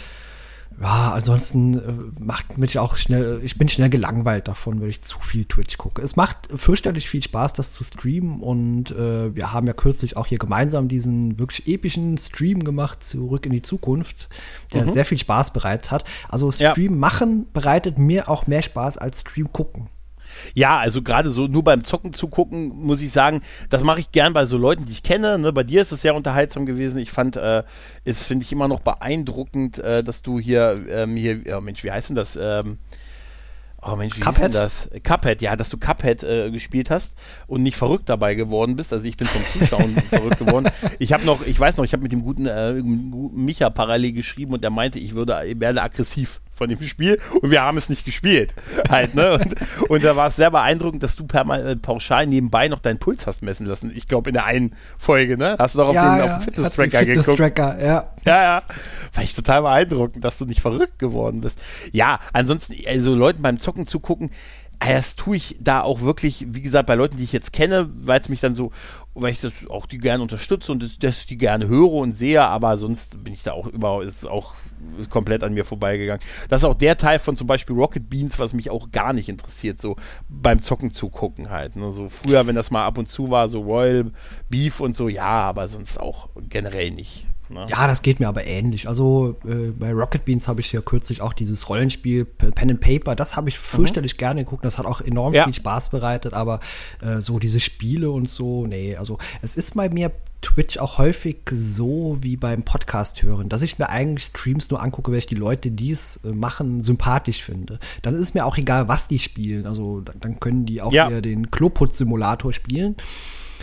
Ja, 0.82 1.14
ansonsten 1.14 1.76
äh, 1.76 1.94
macht 2.20 2.58
mich 2.58 2.80
auch 2.80 2.98
schnell, 2.98 3.40
ich 3.44 3.58
bin 3.58 3.70
schnell 3.70 3.90
gelangweilt 3.90 4.48
davon, 4.48 4.82
wenn 4.82 4.90
ich 4.90 5.02
zu 5.02 5.20
viel 5.20 5.46
Twitch 5.46 5.78
gucke. 5.78 6.02
Es 6.02 6.16
macht 6.16 6.50
fürchterlich 6.56 7.10
viel 7.10 7.24
Spaß, 7.24 7.54
das 7.54 7.72
zu 7.72 7.84
streamen 7.84 8.42
und 8.42 8.92
äh, 8.92 9.36
wir 9.36 9.54
haben 9.54 9.68
ja 9.68 9.74
kürzlich 9.74 10.18
auch 10.18 10.28
hier 10.28 10.38
gemeinsam 10.40 10.88
diesen 10.88 11.40
wirklich 11.40 11.68
epischen 11.68 12.18
Stream 12.18 12.64
gemacht, 12.64 13.04
zurück 13.04 13.46
in 13.46 13.52
die 13.52 13.62
Zukunft, 13.62 14.30
der 14.74 14.92
sehr 14.92 15.06
viel 15.06 15.18
Spaß 15.18 15.54
bereitet 15.54 15.92
hat. 15.92 16.04
Also 16.30 16.52
Ja. 16.52 16.72
Stream 16.72 16.98
machen 16.98 17.48
bereitet 17.54 17.98
mir 17.98 18.30
auch 18.30 18.48
mehr 18.48 18.62
Spaß 18.62 18.98
als 18.98 19.22
Stream 19.22 19.52
gucken. 19.54 19.90
Ja, 20.54 20.80
also 20.80 21.02
gerade 21.02 21.32
so 21.32 21.48
nur 21.48 21.64
beim 21.64 21.84
Zocken 21.84 22.14
zu 22.14 22.28
gucken, 22.28 22.70
muss 22.70 23.02
ich 23.02 23.12
sagen, 23.12 23.42
das 23.70 23.84
mache 23.84 24.00
ich 24.00 24.12
gern 24.12 24.34
bei 24.34 24.46
so 24.46 24.58
Leuten, 24.58 24.86
die 24.86 24.92
ich 24.92 25.04
kenne. 25.04 25.38
Ne? 25.38 25.54
Bei 25.54 25.64
dir 25.64 25.82
ist 25.82 25.92
es 25.92 26.02
sehr 26.02 26.16
unterhaltsam 26.16 26.66
gewesen. 26.66 26.98
Ich 26.98 27.12
fand, 27.12 27.38
äh, 27.38 27.64
ist 28.04 28.24
finde 28.24 28.46
ich 28.46 28.52
immer 28.52 28.68
noch 28.68 28.80
beeindruckend, 28.80 29.80
äh, 29.80 30.04
dass 30.04 30.22
du 30.22 30.40
hier, 30.40 30.86
ähm, 30.90 31.16
hier, 31.16 31.46
ja, 31.46 31.62
Mensch, 31.62 31.84
wie 31.84 31.92
heißt 31.92 32.10
denn 32.10 32.16
das? 32.16 32.38
Ähm, 32.40 32.78
oh 33.82 33.96
Mensch, 33.96 34.16
wie 34.18 34.24
hieß 34.24 34.36
denn 34.36 34.52
Cuphead? 34.52 34.56
das? 34.56 34.90
Cuphead, 35.04 35.42
ja, 35.42 35.56
dass 35.56 35.70
du 35.70 35.78
Cuphead 35.78 36.24
äh, 36.24 36.52
gespielt 36.52 36.90
hast 36.90 37.14
und 37.48 37.64
nicht 37.64 37.78
verrückt 37.78 38.10
dabei 38.10 38.36
geworden 38.36 38.76
bist. 38.76 38.94
Also 38.94 39.08
ich 39.08 39.18
bin 39.18 39.28
vom 39.28 39.44
Zuschauen 39.52 39.96
verrückt 40.10 40.40
geworden. 40.40 40.70
Ich 41.00 41.14
habe 41.14 41.26
noch, 41.26 41.46
ich 41.46 41.60
weiß 41.60 41.78
noch, 41.78 41.86
ich 41.86 41.94
habe 41.94 42.04
mit 42.04 42.12
dem 42.12 42.24
guten, 42.24 42.46
äh, 42.46 42.74
Micha 42.74 43.70
parallel 43.70 44.14
geschrieben 44.14 44.54
und 44.54 44.64
der 44.64 44.72
meinte, 44.72 45.00
ich 45.00 45.16
würde, 45.16 45.42
ich 45.46 45.60
werde 45.60 45.82
aggressiv 45.82 46.42
von 46.54 46.70
dem 46.70 46.82
Spiel 46.82 47.20
und 47.42 47.52
wir 47.52 47.62
haben 47.62 47.78
es 47.78 47.90
nicht 47.90 48.06
gespielt. 48.06 48.54
Halt, 48.90 49.16
ne? 49.16 49.34
Und, 49.34 49.56
und 49.90 50.04
da 50.04 50.16
war 50.16 50.28
es 50.28 50.36
sehr 50.36 50.52
beeindruckend, 50.52 51.04
dass 51.04 51.16
du 51.16 51.26
per, 51.26 51.46
äh, 51.50 51.76
pauschal 51.76 52.28
nebenbei 52.28 52.68
noch 52.68 52.80
deinen 52.80 53.00
Puls 53.00 53.26
hast 53.28 53.42
messen 53.42 53.66
lassen. 53.66 53.92
Ich 53.96 54.08
glaube, 54.08 54.30
in 54.30 54.34
der 54.34 54.46
einen 54.46 54.76
Folge, 54.98 55.38
ne? 55.38 55.56
Hast 55.58 55.76
du 55.76 55.80
doch 55.80 55.90
auf 55.90 55.94
den, 55.94 56.04
auf 56.04 56.32
den 56.34 56.42
Fitness-Tracker 56.42 57.06
geguckt. 57.06 57.26
Fitness-Tracker, 57.26 57.84
ja. 57.84 58.14
Ja, 58.26 58.44
ja. 58.44 58.64
War 59.14 59.24
ich 59.24 59.34
total 59.34 59.64
beeindruckend, 59.64 60.24
dass 60.24 60.38
du 60.38 60.46
nicht 60.46 60.62
verrückt 60.62 61.00
geworden 61.00 61.42
bist. 61.42 61.60
Ja, 61.92 62.20
ansonsten, 62.32 62.76
also 62.88 63.16
Leuten 63.16 63.42
beim 63.42 63.60
Zocken 63.60 63.88
zugucken, 63.88 64.30
äh, 64.30 64.34
das 64.80 65.16
tue 65.16 65.38
ich 65.38 65.58
da 65.60 65.82
auch 65.82 66.02
wirklich, 66.02 66.46
wie 66.50 66.62
gesagt, 66.62 66.88
bei 66.88 66.96
Leuten, 66.96 67.18
die 67.18 67.24
ich 67.24 67.32
jetzt 67.32 67.54
kenne, 67.54 67.90
weil 67.94 68.20
es 68.20 68.30
mich 68.30 68.42
dann 68.42 68.56
so, 68.56 68.72
weil 69.14 69.32
ich 69.32 69.42
das 69.42 69.54
auch 69.70 69.86
die 69.86 69.98
gerne 69.98 70.24
unterstütze 70.24 70.72
und 70.72 70.84
das, 70.84 70.98
das 71.00 71.26
die 71.26 71.38
gerne 71.38 71.68
höre 71.68 71.94
und 71.94 72.14
sehe, 72.14 72.44
aber 72.44 72.78
sonst 72.78 73.24
bin 73.24 73.34
ich 73.34 73.44
da 73.44 73.54
auch 73.54 73.68
überhaupt, 73.68 74.06
ist 74.06 74.28
auch 74.28 74.56
komplett 75.10 75.44
an 75.44 75.54
mir 75.54 75.66
vorbeigegangen. 75.66 76.22
Das 76.50 76.62
ist 76.62 76.66
auch 76.66 76.74
der 76.74 76.98
Teil 76.98 77.20
von 77.20 77.38
zum 77.38 77.48
Beispiel 77.48 77.76
Rocket 77.76 78.10
Beans, 78.10 78.40
was 78.40 78.54
mich 78.54 78.70
auch 78.70 78.92
gar 78.92 79.14
nicht 79.14 79.30
interessiert, 79.30 79.80
so 79.80 79.96
beim 80.28 80.62
Zocken 80.62 80.92
zugucken 80.92 81.50
halt. 81.50 81.76
Ne? 81.76 81.94
So 81.94 82.10
früher, 82.10 82.46
wenn 82.48 82.56
das 82.56 82.72
mal 82.72 82.86
ab 82.86 82.98
und 82.98 83.08
zu 83.08 83.30
war, 83.30 83.50
so 83.50 83.62
Royal 83.62 84.12
Beef 84.50 84.80
und 84.80 84.96
so, 84.96 85.08
ja, 85.08 85.24
aber 85.24 85.68
sonst 85.68 86.00
auch 86.00 86.30
generell 86.50 86.92
nicht. 86.92 87.28
Ne? 87.54 87.66
Ja, 87.70 87.88
das 87.88 88.02
geht 88.02 88.20
mir 88.20 88.28
aber 88.28 88.46
ähnlich. 88.46 88.88
Also 88.88 89.36
äh, 89.46 89.72
bei 89.72 89.92
Rocket 89.94 90.26
Beans 90.26 90.48
habe 90.48 90.62
ich 90.62 90.72
ja 90.72 90.82
kürzlich 90.82 91.22
auch 91.22 91.34
dieses 91.34 91.70
Rollenspiel 91.70 92.26
Pen 92.26 92.72
and 92.72 92.80
Paper, 92.82 93.16
das 93.16 93.36
habe 93.36 93.50
ich 93.50 93.60
fürchterlich 93.60 94.18
gerne 94.18 94.44
geguckt. 94.44 94.66
Das 94.66 94.78
hat 94.78 94.86
auch 94.86 95.02
enorm 95.02 95.32
Mhm. 95.32 95.36
Ja. 95.38 95.44
viel 95.46 95.54
Spaß 95.54 95.90
bereitet, 95.90 96.34
aber 96.34 96.60
äh, 97.02 97.20
so 97.22 97.40
diese 97.40 97.60
Spiele 97.60 98.12
und 98.12 98.30
so, 98.30 98.66
nee, 98.68 98.96
also 98.96 99.18
es 99.42 99.56
ist 99.56 99.76
bei 99.76 99.90
mir 99.90 100.12
Twitch 100.42 100.78
auch 100.78 100.98
häufig 100.98 101.38
so 101.50 102.18
wie 102.20 102.36
beim 102.36 102.64
Podcast 102.64 103.24
hören, 103.24 103.48
dass 103.48 103.62
ich 103.62 103.80
mir 103.80 103.88
eigentlich 103.90 104.26
Streams 104.26 104.70
nur 104.70 104.82
angucke, 104.84 105.10
weil 105.12 105.20
ich 105.20 105.26
die 105.26 105.36
Leute, 105.36 105.72
die 105.72 105.92
es 105.92 106.20
äh, 106.26 106.32
machen, 106.34 106.84
sympathisch 106.84 107.42
finde. 107.42 107.80
Dann 108.02 108.14
ist 108.14 108.20
es 108.20 108.34
mir 108.34 108.46
auch 108.46 108.58
egal, 108.58 108.90
was 108.90 109.08
die 109.08 109.20
spielen. 109.20 109.66
Also 109.66 110.02
dann- 110.02 110.40
können 110.42 110.66
die 110.66 110.82
auch 110.82 110.92
Ja. 110.92 111.08
hier 111.08 111.22
den 111.22 111.50
Kloputz-Simulator 111.50 112.52
spielen. 112.52 112.96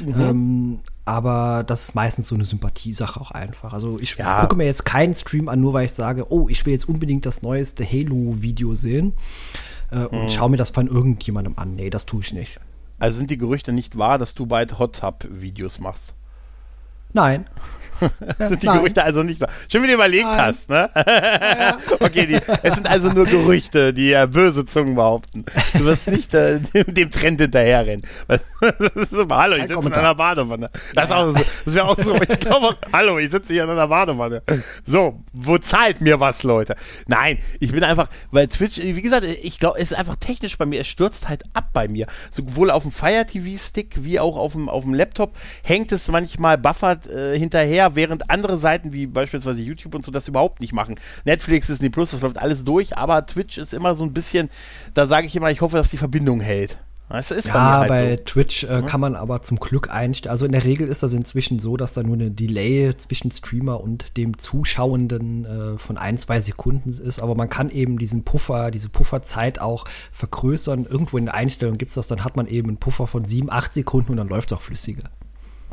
Ähm, 0.00 0.78
aber 1.10 1.64
das 1.66 1.84
ist 1.84 1.94
meistens 1.94 2.28
so 2.28 2.34
eine 2.34 2.44
Sympathiesache 2.44 3.20
auch 3.20 3.30
einfach. 3.32 3.72
Also 3.72 3.98
ich 4.00 4.16
Ja. 4.16 4.40
gucke 4.42 4.56
mir 4.56 4.64
jetzt 4.64 4.84
keinen 4.84 5.14
Stream 5.14 5.48
an, 5.48 5.60
nur 5.60 5.72
weil 5.72 5.86
ich 5.86 5.92
sage, 5.92 6.30
oh, 6.32 6.48
ich 6.48 6.64
will 6.64 6.72
jetzt 6.72 6.88
unbedingt 6.88 7.26
das 7.26 7.42
neueste 7.42 7.84
Halo-Video 7.84 8.74
sehen 8.74 9.12
äh, 9.90 10.04
und 10.04 10.30
schaue 10.30 10.50
mir 10.50 10.56
das 10.56 10.70
von 10.70 10.86
irgendjemandem 10.86 11.54
an. 11.56 11.74
Nee, 11.74 11.90
das 11.90 12.06
tue 12.06 12.20
ich 12.22 12.32
nicht. 12.32 12.60
Also 12.98 13.18
sind 13.18 13.30
die 13.30 13.38
Gerüchte 13.38 13.72
nicht 13.72 13.98
wahr, 13.98 14.18
dass 14.18 14.34
du 14.34 14.46
bald 14.46 14.78
Hot 14.78 15.00
Tub 15.00 15.26
Videos 15.28 15.80
machst? 15.80 16.14
Nein. 17.12 17.46
sind 18.38 18.62
die 18.62 18.66
nein. 18.66 18.78
Gerüchte 18.78 19.02
also 19.02 19.22
nicht 19.22 19.40
wahr? 19.40 19.50
Schön, 19.70 19.82
wie 19.82 19.88
du 19.88 19.94
überlegt 19.94 20.24
Nein. 20.24 20.38
hast, 20.38 20.68
ne? 20.68 20.90
okay, 22.00 22.26
die, 22.26 22.38
es 22.62 22.74
sind 22.74 22.88
also 22.88 23.10
nur 23.10 23.26
Gerüchte, 23.26 23.92
die 23.92 24.12
äh, 24.12 24.26
böse 24.30 24.66
Zungen 24.66 24.94
behaupten. 24.94 25.44
Du 25.74 25.84
wirst 25.84 26.06
nicht 26.08 26.32
äh, 26.34 26.60
dem, 26.60 26.94
dem 26.94 27.10
Trend 27.10 27.40
hinterherrennen. 27.40 28.02
das 28.28 28.40
ist 28.94 29.10
so, 29.10 29.26
hallo, 29.28 29.56
ich 29.56 29.68
sitze 29.68 29.86
in 29.86 29.92
einer 29.92 30.14
Badewanne. 30.14 30.70
Das, 30.94 31.10
auch 31.12 31.36
so, 31.36 31.44
das 31.64 31.74
wäre 31.74 31.88
auch 31.88 31.98
so, 31.98 32.14
ich 32.14 32.40
glaube, 32.40 32.76
hallo, 32.92 33.18
ich 33.18 33.30
sitze 33.30 33.52
hier 33.52 33.64
in 33.64 33.70
einer 33.70 33.88
Badewanne. 33.88 34.42
So, 34.84 35.22
wo 35.32 35.58
zahlt 35.58 36.00
mir 36.00 36.20
was, 36.20 36.42
Leute? 36.42 36.76
Nein, 37.06 37.38
ich 37.58 37.72
bin 37.72 37.84
einfach, 37.84 38.08
weil 38.30 38.48
Twitch, 38.48 38.78
wie 38.78 39.02
gesagt, 39.02 39.24
ich 39.24 39.58
glaube, 39.58 39.78
es 39.78 39.90
ist 39.90 39.96
einfach 39.96 40.16
technisch 40.16 40.56
bei 40.58 40.66
mir, 40.66 40.80
es 40.80 40.88
stürzt 40.88 41.28
halt 41.28 41.44
ab 41.54 41.70
bei 41.72 41.88
mir. 41.88 42.06
Sowohl 42.30 42.70
auf 42.70 42.82
dem 42.82 42.92
Fire 42.92 43.26
TV 43.26 43.58
Stick 43.58 44.04
wie 44.04 44.20
auch 44.20 44.36
auf 44.36 44.52
dem, 44.52 44.68
auf 44.68 44.84
dem 44.84 44.94
Laptop 44.94 45.36
hängt 45.62 45.92
es 45.92 46.08
manchmal 46.08 46.58
buffert 46.58 47.06
äh, 47.06 47.38
hinterher, 47.38 47.89
während 47.94 48.30
andere 48.30 48.58
Seiten 48.58 48.92
wie 48.92 49.06
beispielsweise 49.06 49.62
YouTube 49.62 49.94
und 49.94 50.04
so 50.04 50.10
das 50.10 50.28
überhaupt 50.28 50.60
nicht 50.60 50.72
machen. 50.72 50.96
Netflix, 51.24 51.66
Disney 51.66 51.90
Plus, 51.90 52.10
das 52.10 52.20
läuft 52.20 52.38
alles 52.38 52.64
durch, 52.64 52.96
aber 52.96 53.26
Twitch 53.26 53.58
ist 53.58 53.74
immer 53.74 53.94
so 53.94 54.04
ein 54.04 54.12
bisschen, 54.12 54.50
da 54.94 55.06
sage 55.06 55.26
ich 55.26 55.36
immer, 55.36 55.50
ich 55.50 55.60
hoffe, 55.60 55.76
dass 55.76 55.90
die 55.90 55.96
Verbindung 55.96 56.40
hält. 56.40 56.78
Das 57.10 57.32
ist 57.32 57.48
bei 57.48 57.54
Ja, 57.54 57.78
halt 57.78 57.88
bei 57.88 58.10
so. 58.16 58.22
Twitch 58.24 58.62
äh, 58.62 58.82
kann 58.86 59.00
man 59.00 59.16
aber 59.16 59.42
zum 59.42 59.58
Glück 59.58 59.90
einstellen. 59.90 60.30
Also 60.30 60.46
in 60.46 60.52
der 60.52 60.62
Regel 60.62 60.86
ist 60.86 61.02
das 61.02 61.12
inzwischen 61.12 61.58
so, 61.58 61.76
dass 61.76 61.92
da 61.92 62.04
nur 62.04 62.14
eine 62.14 62.30
Delay 62.30 62.96
zwischen 62.96 63.32
Streamer 63.32 63.80
und 63.80 64.16
dem 64.16 64.38
Zuschauenden 64.38 65.44
äh, 65.44 65.78
von 65.78 65.98
ein, 65.98 66.18
zwei 66.18 66.38
Sekunden 66.38 66.88
ist. 66.90 67.18
Aber 67.18 67.34
man 67.34 67.48
kann 67.48 67.70
eben 67.70 67.98
diesen 67.98 68.22
Puffer, 68.22 68.70
diese 68.70 68.90
Pufferzeit 68.90 69.60
auch 69.60 69.86
vergrößern. 70.12 70.86
Irgendwo 70.88 71.18
in 71.18 71.24
der 71.24 71.34
Einstellung 71.34 71.78
gibt 71.78 71.88
es 71.88 71.96
das, 71.96 72.06
dann 72.06 72.22
hat 72.22 72.36
man 72.36 72.46
eben 72.46 72.68
einen 72.68 72.76
Puffer 72.76 73.08
von 73.08 73.24
sieben, 73.24 73.50
acht 73.50 73.74
Sekunden 73.74 74.12
und 74.12 74.16
dann 74.18 74.28
läuft 74.28 74.52
es 74.52 74.56
auch 74.56 74.62
flüssiger. 74.62 75.02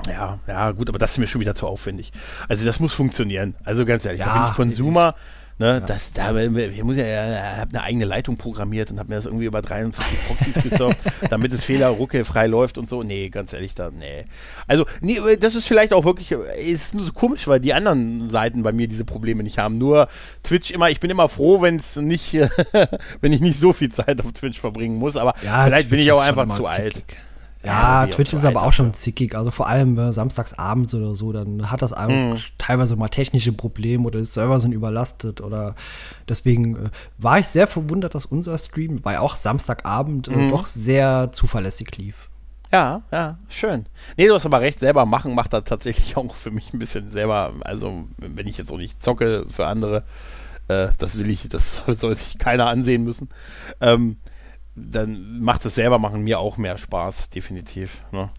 Ja, 0.08 0.39
ja, 0.48 0.72
gut, 0.72 0.89
aber 0.89 1.00
das 1.00 1.12
ist 1.12 1.18
mir 1.18 1.27
schon 1.27 1.42
wieder 1.42 1.56
zu 1.56 1.68
aufwendig. 1.68 2.12
Also 2.48 2.66
das 2.66 2.80
muss 2.80 2.94
funktionieren. 2.94 3.56
Also 3.63 3.86
ganz 3.86 4.06
ehrlich, 4.06 4.22
da 4.22 4.27
Ja, 4.27 4.34
bin 4.34 4.50
ich 4.50 4.56
Consumer. 4.56 5.16
Ne, 5.60 5.82
das, 5.84 6.13
da, 6.13 6.38
ich 6.38 6.84
muss 6.84 6.98
ja, 6.98 7.54
ich 7.54 7.58
habe 7.58 7.72
eine 7.72 7.82
eigene 7.82 8.06
Leitung 8.06 8.38
programmiert 8.38 8.92
und 8.92 9.00
habe 9.00 9.10
mir 9.10 9.16
das 9.16 9.25
irgendwie 9.25 9.46
über 9.46 9.63
43 9.63 10.27
Proxys 10.27 10.62
gesurft, 10.62 11.00
damit 11.32 11.51
es 11.51 11.63
fehlerruckelfrei 11.63 12.46
läuft 12.46 12.77
und 12.77 12.88
so. 12.88 13.01
Nee, 13.01 13.30
ganz 13.30 13.54
ehrlich, 13.54 13.74
da, 13.74 13.89
nee. 13.89 14.25
Also, 14.68 14.86
nee, 15.01 15.20
das 15.39 15.56
ist 15.56 15.68
vielleicht 15.68 15.94
auch 15.94 16.06
wirklich, 16.06 16.32
ist 16.32 16.94
nur 16.94 17.06
so 17.06 17.12
komisch, 17.12 17.48
weil 17.48 17.60
die 17.60 17.74
anderen 17.74 18.30
Seiten 18.30 18.62
bei 18.62 18.72
mir 18.72 18.88
diese 18.88 19.04
Probleme 19.04 19.42
nicht 19.42 19.58
haben. 19.58 19.80
Nur 19.80 20.10
Twitch 20.44 20.70
immer, 20.70 20.92
ich 20.92 21.00
bin 21.00 21.10
immer 21.10 21.27
froh, 21.27 21.60
wenn 21.60 21.77
es 21.77 21.96
nicht, 21.96 22.34
wenn 23.22 23.34
ich 23.34 23.42
nicht 23.42 23.60
so 23.60 23.74
viel 23.74 23.89
Zeit 23.92 24.24
auf 24.24 24.34
Twitch 24.34 24.60
verbringen 24.60 25.00
muss, 25.00 25.18
aber 25.18 25.34
vielleicht 25.39 25.89
bin 25.89 25.98
Twitch 25.98 26.04
ich 26.04 26.12
auch 26.12 26.22
einfach 26.22 26.48
zu 26.50 26.68
alt. 26.68 26.98
zickig. 26.98 27.18
Ja, 27.68 28.06
Ja, 28.06 28.08
Twitch 28.08 28.34
ist 28.34 28.46
aber 28.46 28.64
auch 28.64 28.74
schon 28.74 28.94
zickig. 28.94 29.36
Also 29.36 29.52
vor 29.52 29.68
allem 29.68 29.98
äh, 30.00 30.12
samstagsabends 30.12 30.94
oder 30.94 31.16
so, 31.16 31.32
dann 31.34 31.70
hat 31.70 31.82
das 31.82 31.92
Mhm. 31.92 32.38
teilweise 32.58 32.96
mal 32.96 33.10
technische 33.10 33.52
Probleme 33.52 34.04
oder 34.06 34.20
die 34.20 34.26
Server 34.26 34.60
sind 34.60 34.72
überlastet 34.72 35.42
oder 35.42 35.76
deswegen 36.28 36.76
äh, 36.86 36.90
war 37.18 37.40
ich 37.40 37.48
sehr 37.48 37.68
verwundert, 37.68 38.16
dass 38.16 38.26
unser 38.26 38.58
Stream, 38.58 39.02
ja 39.14 39.20
auch 39.20 39.36
Samstagabend, 39.36 40.30
Mhm. 40.30 40.40
äh, 40.48 40.50
doch 40.50 40.66
sehr 40.66 41.30
zuverlässig 41.32 41.96
lief. 41.98 42.30
Ja, 42.72 43.04
ja, 43.14 43.38
schön. 43.48 43.86
Nee, 44.18 44.28
du 44.28 44.34
hast 44.34 44.46
aber 44.46 44.60
recht, 44.60 44.80
selber 44.80 45.06
machen 45.06 45.34
macht 45.36 45.54
da 45.54 45.62
tatsächlich 45.62 46.18
auch 46.18 46.36
für 46.36 46.52
mich 46.52 46.74
ein 46.74 46.80
bisschen 46.80 47.10
selber, 47.10 47.54
also 47.62 48.06
wenn 48.18 48.48
ich 48.48 48.58
jetzt 48.58 48.72
auch 48.72 48.78
nicht 48.78 49.02
zocke 49.02 49.46
für 49.50 49.68
andere, 49.68 50.04
äh, 50.68 50.90
das 50.98 51.18
will 51.18 51.30
ich, 51.30 51.48
das 51.48 51.84
soll 51.88 52.16
sich 52.16 52.38
keiner 52.38 52.68
ansehen 52.68 53.04
müssen, 53.06 53.30
ähm, 53.80 54.18
dann 54.77 55.39
macht 55.41 55.65
es 55.65 55.75
selber 55.75 56.00
machen 56.00 56.24
mir 56.24 56.39
auch 56.39 56.57
mehr 56.57 56.77
Spaß, 56.77 57.29
definitiv. 57.29 58.01
Ne? 58.12 58.29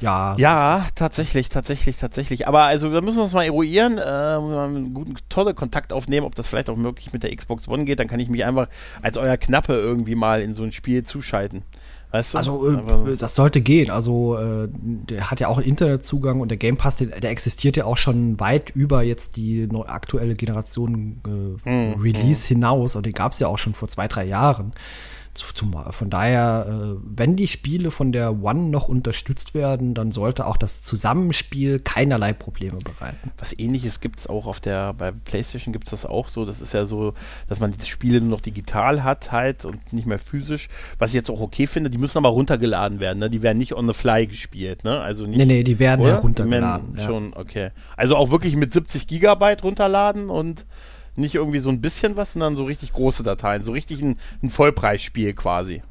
Ja, 0.00 0.34
so 0.36 0.42
Ja, 0.42 0.86
tatsächlich, 0.94 1.48
tatsächlich, 1.48 1.96
tatsächlich. 1.96 2.46
Aber 2.46 2.64
also 2.64 2.92
da 2.92 3.00
müssen 3.00 3.16
wir 3.16 3.24
uns 3.24 3.32
mal 3.32 3.44
eruieren, 3.44 3.92
äh, 3.92 4.38
müssen 4.38 4.50
wir 4.50 4.56
mal 4.56 4.68
einen 4.68 4.94
guten, 4.94 5.14
tolle 5.28 5.54
Kontakt 5.54 5.92
aufnehmen, 5.92 6.26
ob 6.26 6.34
das 6.34 6.46
vielleicht 6.46 6.68
auch 6.68 6.76
möglich 6.76 7.12
mit 7.12 7.22
der 7.22 7.34
Xbox 7.34 7.66
One 7.68 7.84
geht, 7.84 7.98
dann 7.98 8.08
kann 8.08 8.20
ich 8.20 8.28
mich 8.28 8.44
einfach 8.44 8.68
als 9.02 9.16
euer 9.16 9.36
Knappe 9.36 9.74
irgendwie 9.74 10.14
mal 10.14 10.42
in 10.42 10.54
so 10.54 10.62
ein 10.62 10.72
Spiel 10.72 11.04
zuschalten. 11.04 11.62
Weißt 12.10 12.34
du? 12.34 12.38
Also 12.38 13.06
äh, 13.06 13.16
das 13.16 13.34
sollte 13.34 13.60
gehen. 13.60 13.90
Also 13.90 14.36
äh, 14.38 14.68
der 14.70 15.30
hat 15.30 15.40
ja 15.40 15.48
auch 15.48 15.58
einen 15.58 15.66
Internetzugang 15.66 16.40
und 16.40 16.48
der 16.48 16.56
Game 16.58 16.76
Pass, 16.76 16.96
der, 16.96 17.08
der 17.08 17.30
existiert 17.30 17.76
ja 17.76 17.84
auch 17.84 17.96
schon 17.96 18.38
weit 18.38 18.70
über 18.70 19.02
jetzt 19.02 19.36
die 19.36 19.66
neu, 19.66 19.82
aktuelle 19.82 20.34
Generation 20.34 21.20
äh, 21.26 21.68
Hm, 21.68 22.00
Release 22.00 22.46
hinaus. 22.46 22.96
Und 22.96 23.06
den 23.06 23.12
gab 23.12 23.32
es 23.32 23.38
ja 23.40 23.48
auch 23.48 23.58
schon 23.58 23.74
vor 23.74 23.88
zwei, 23.88 24.08
drei 24.08 24.24
Jahren. 24.24 24.72
Von 25.42 26.10
daher, 26.10 26.66
äh, 26.68 27.00
wenn 27.04 27.36
die 27.36 27.48
Spiele 27.48 27.90
von 27.90 28.12
der 28.12 28.42
One 28.42 28.68
noch 28.70 28.88
unterstützt 28.88 29.54
werden, 29.54 29.94
dann 29.94 30.10
sollte 30.10 30.46
auch 30.46 30.56
das 30.56 30.82
Zusammenspiel 30.82 31.78
keinerlei 31.80 32.32
Probleme 32.32 32.78
bereiten. 32.78 33.30
Was 33.38 33.58
ähnliches 33.58 34.00
gibt 34.00 34.20
es 34.20 34.26
auch 34.26 34.46
auf 34.46 34.60
der, 34.60 34.92
bei 34.94 35.12
PlayStation 35.12 35.72
gibt 35.72 35.86
es 35.86 35.90
das 35.90 36.06
auch 36.06 36.28
so. 36.28 36.44
Das 36.44 36.60
ist 36.60 36.74
ja 36.74 36.84
so, 36.84 37.14
dass 37.48 37.60
man 37.60 37.72
die 37.72 37.86
Spiele 37.86 38.20
nur 38.20 38.30
noch 38.30 38.40
digital 38.40 39.04
hat 39.04 39.32
halt 39.32 39.64
und 39.64 39.92
nicht 39.92 40.06
mehr 40.06 40.18
physisch. 40.18 40.68
Was 40.98 41.10
ich 41.10 41.14
jetzt 41.14 41.30
auch 41.30 41.40
okay 41.40 41.66
finde, 41.66 41.90
die 41.90 41.98
müssen 41.98 42.18
aber 42.18 42.30
runtergeladen 42.30 43.00
werden. 43.00 43.18
Ne? 43.18 43.30
Die 43.30 43.42
werden 43.42 43.58
nicht 43.58 43.74
on 43.74 43.86
the 43.86 43.94
fly 43.94 44.26
gespielt. 44.26 44.84
Ne? 44.84 45.00
Also 45.00 45.26
nicht, 45.26 45.38
nee, 45.38 45.44
nee, 45.44 45.62
die 45.62 45.78
werden 45.78 46.04
ja 46.04 46.16
runtergeladen. 46.16 46.96
Ja. 46.96 47.04
Schon, 47.04 47.32
okay. 47.34 47.70
Also 47.96 48.16
auch 48.16 48.30
wirklich 48.30 48.56
mit 48.56 48.72
70 48.72 49.06
Gigabyte 49.06 49.62
runterladen 49.64 50.30
und 50.30 50.64
nicht 51.16 51.34
irgendwie 51.34 51.58
so 51.58 51.70
ein 51.70 51.80
bisschen 51.80 52.16
was, 52.16 52.32
sondern 52.34 52.56
so 52.56 52.64
richtig 52.64 52.92
große 52.92 53.22
Dateien, 53.22 53.64
so 53.64 53.72
richtig 53.72 54.02
ein, 54.02 54.18
ein 54.42 54.50
Vollpreisspiel 54.50 55.34
quasi. 55.34 55.82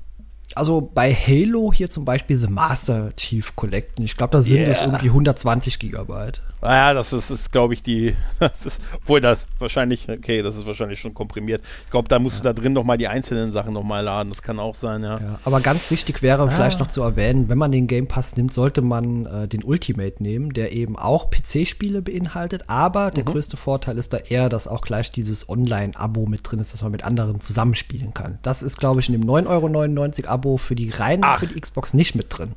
Also 0.53 0.81
bei 0.93 1.13
Halo 1.13 1.73
hier 1.73 1.89
zum 1.89 2.05
Beispiel 2.05 2.37
The 2.37 2.47
Master 2.47 3.15
Chief 3.15 3.55
Collection, 3.55 4.05
ich 4.05 4.15
glaube, 4.15 4.31
da 4.31 4.41
sind 4.41 4.59
yeah. 4.59 4.69
es 4.69 4.81
irgendwie 4.81 5.07
120 5.07 5.79
Gigabyte. 5.79 6.41
Naja, 6.61 6.95
das 6.95 7.13
ist, 7.13 7.29
ist 7.29 7.51
glaube 7.51 7.73
ich, 7.73 7.83
die, 7.83 8.15
das 8.39 8.65
ist, 8.65 8.81
obwohl 8.95 9.21
das 9.21 9.45
wahrscheinlich, 9.59 10.09
okay, 10.09 10.41
das 10.41 10.55
ist 10.55 10.65
wahrscheinlich 10.65 10.99
schon 10.99 11.13
komprimiert. 11.13 11.61
Ich 11.85 11.91
glaube, 11.91 12.07
da 12.07 12.19
musst 12.19 12.37
ja. 12.37 12.43
du 12.43 12.49
da 12.49 12.61
drin 12.61 12.73
nochmal 12.73 12.97
die 12.97 13.07
einzelnen 13.07 13.51
Sachen 13.51 13.73
nochmal 13.73 14.03
laden, 14.03 14.29
das 14.29 14.41
kann 14.41 14.59
auch 14.59 14.75
sein, 14.75 15.03
ja. 15.03 15.19
ja 15.19 15.39
aber 15.43 15.61
ganz 15.61 15.91
wichtig 15.91 16.21
wäre 16.21 16.43
ah. 16.43 16.47
vielleicht 16.47 16.79
noch 16.79 16.89
zu 16.89 17.01
erwähnen, 17.01 17.49
wenn 17.49 17.57
man 17.57 17.71
den 17.71 17.87
Game 17.87 18.07
Pass 18.07 18.35
nimmt, 18.35 18.53
sollte 18.53 18.81
man 18.81 19.25
äh, 19.25 19.47
den 19.47 19.63
Ultimate 19.63 20.23
nehmen, 20.23 20.53
der 20.53 20.73
eben 20.73 20.97
auch 20.97 21.29
PC-Spiele 21.29 22.01
beinhaltet, 22.01 22.63
aber 22.67 23.11
der 23.11 23.23
mhm. 23.25 23.29
größte 23.29 23.57
Vorteil 23.57 23.97
ist 23.97 24.13
da 24.13 24.17
eher, 24.17 24.49
dass 24.49 24.67
auch 24.67 24.81
gleich 24.81 25.11
dieses 25.11 25.49
Online-Abo 25.49 26.25
mit 26.25 26.49
drin 26.49 26.59
ist, 26.59 26.73
dass 26.73 26.81
man 26.81 26.91
mit 26.91 27.03
anderen 27.03 27.41
zusammenspielen 27.41 28.13
kann. 28.13 28.39
Das 28.41 28.63
ist, 28.63 28.79
glaube 28.79 29.01
ich, 29.01 29.09
in 29.09 29.13
dem 29.13 29.25
9,99 29.25 29.47
Euro 29.47 30.34
Abo 30.35 30.57
für 30.57 30.75
die 30.75 30.89
rein 30.89 31.21
Ach. 31.23 31.39
für 31.39 31.47
die 31.47 31.59
Xbox 31.59 31.93
nicht 31.93 32.15
mit 32.15 32.27
drin. 32.29 32.53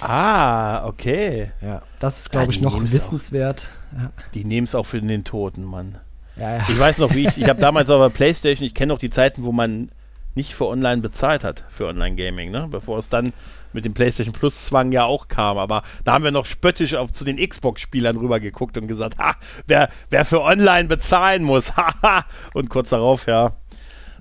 Ah, 0.00 0.84
okay. 0.86 1.52
Ja, 1.60 1.82
das 2.00 2.20
ist, 2.20 2.30
glaube 2.30 2.46
ja, 2.46 2.52
ich, 2.52 2.60
noch 2.60 2.80
wissenswert. 2.82 3.68
Ja. 3.96 4.10
Die 4.34 4.44
nehmen 4.44 4.66
es 4.66 4.74
auch 4.74 4.84
für 4.84 5.00
den 5.00 5.24
Toten, 5.24 5.64
Mann. 5.64 5.98
Ja, 6.36 6.56
ja. 6.56 6.64
Ich 6.68 6.78
weiß 6.78 6.98
noch, 6.98 7.14
wie 7.14 7.26
ich, 7.28 7.38
ich 7.38 7.48
habe 7.48 7.60
damals 7.60 7.88
auf 7.88 8.00
der 8.00 8.10
Playstation, 8.10 8.66
ich 8.66 8.74
kenne 8.74 8.92
noch 8.92 8.98
die 8.98 9.10
Zeiten, 9.10 9.44
wo 9.44 9.52
man 9.52 9.90
nicht 10.34 10.54
für 10.54 10.66
Online 10.66 11.02
bezahlt 11.02 11.44
hat, 11.44 11.64
für 11.68 11.86
Online-Gaming, 11.88 12.50
ne? 12.50 12.66
Bevor 12.70 12.98
es 12.98 13.08
dann 13.08 13.32
mit 13.72 13.84
dem 13.84 13.94
PlayStation 13.94 14.32
Plus-Zwang 14.32 14.92
ja 14.92 15.04
auch 15.04 15.28
kam. 15.28 15.58
Aber 15.58 15.82
da 16.04 16.14
haben 16.14 16.24
wir 16.24 16.30
noch 16.30 16.46
spöttisch 16.46 16.94
auf, 16.94 17.12
zu 17.12 17.24
den 17.24 17.36
Xbox-Spielern 17.36 18.16
rübergeguckt 18.16 18.76
und 18.76 18.86
gesagt, 18.88 19.18
ha, 19.18 19.36
wer, 19.66 19.88
wer 20.10 20.24
für 20.24 20.42
Online 20.42 20.88
bezahlen 20.88 21.44
muss, 21.44 21.76
haha. 21.76 22.24
und 22.54 22.70
kurz 22.70 22.90
darauf, 22.90 23.26
ja, 23.26 23.52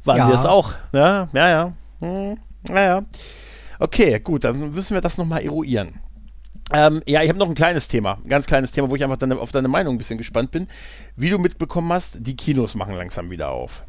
waren 0.03 0.17
ja. 0.17 0.27
wir 0.27 0.35
es 0.35 0.45
auch. 0.45 0.73
Ja, 0.93 1.29
ja, 1.33 1.49
ja. 1.49 1.73
Hm, 2.01 2.37
ja, 2.69 2.81
ja. 2.81 3.05
Okay, 3.79 4.19
gut, 4.19 4.43
dann 4.43 4.71
müssen 4.73 4.93
wir 4.93 5.01
das 5.01 5.17
nochmal 5.17 5.43
eruieren. 5.43 5.99
Ähm, 6.73 7.01
ja, 7.05 7.21
ich 7.21 7.29
habe 7.29 7.39
noch 7.39 7.49
ein 7.49 7.55
kleines 7.55 7.87
Thema, 7.87 8.17
ein 8.23 8.29
ganz 8.29 8.45
kleines 8.45 8.71
Thema, 8.71 8.89
wo 8.89 8.95
ich 8.95 9.03
einfach 9.03 9.17
deine, 9.17 9.37
auf 9.37 9.51
deine 9.51 9.67
Meinung 9.67 9.95
ein 9.95 9.97
bisschen 9.97 10.17
gespannt 10.17 10.51
bin. 10.51 10.67
Wie 11.15 11.29
du 11.29 11.37
mitbekommen 11.37 11.91
hast, 11.91 12.25
die 12.25 12.35
Kinos 12.35 12.75
machen 12.75 12.95
langsam 12.95 13.29
wieder 13.29 13.49
auf. 13.49 13.83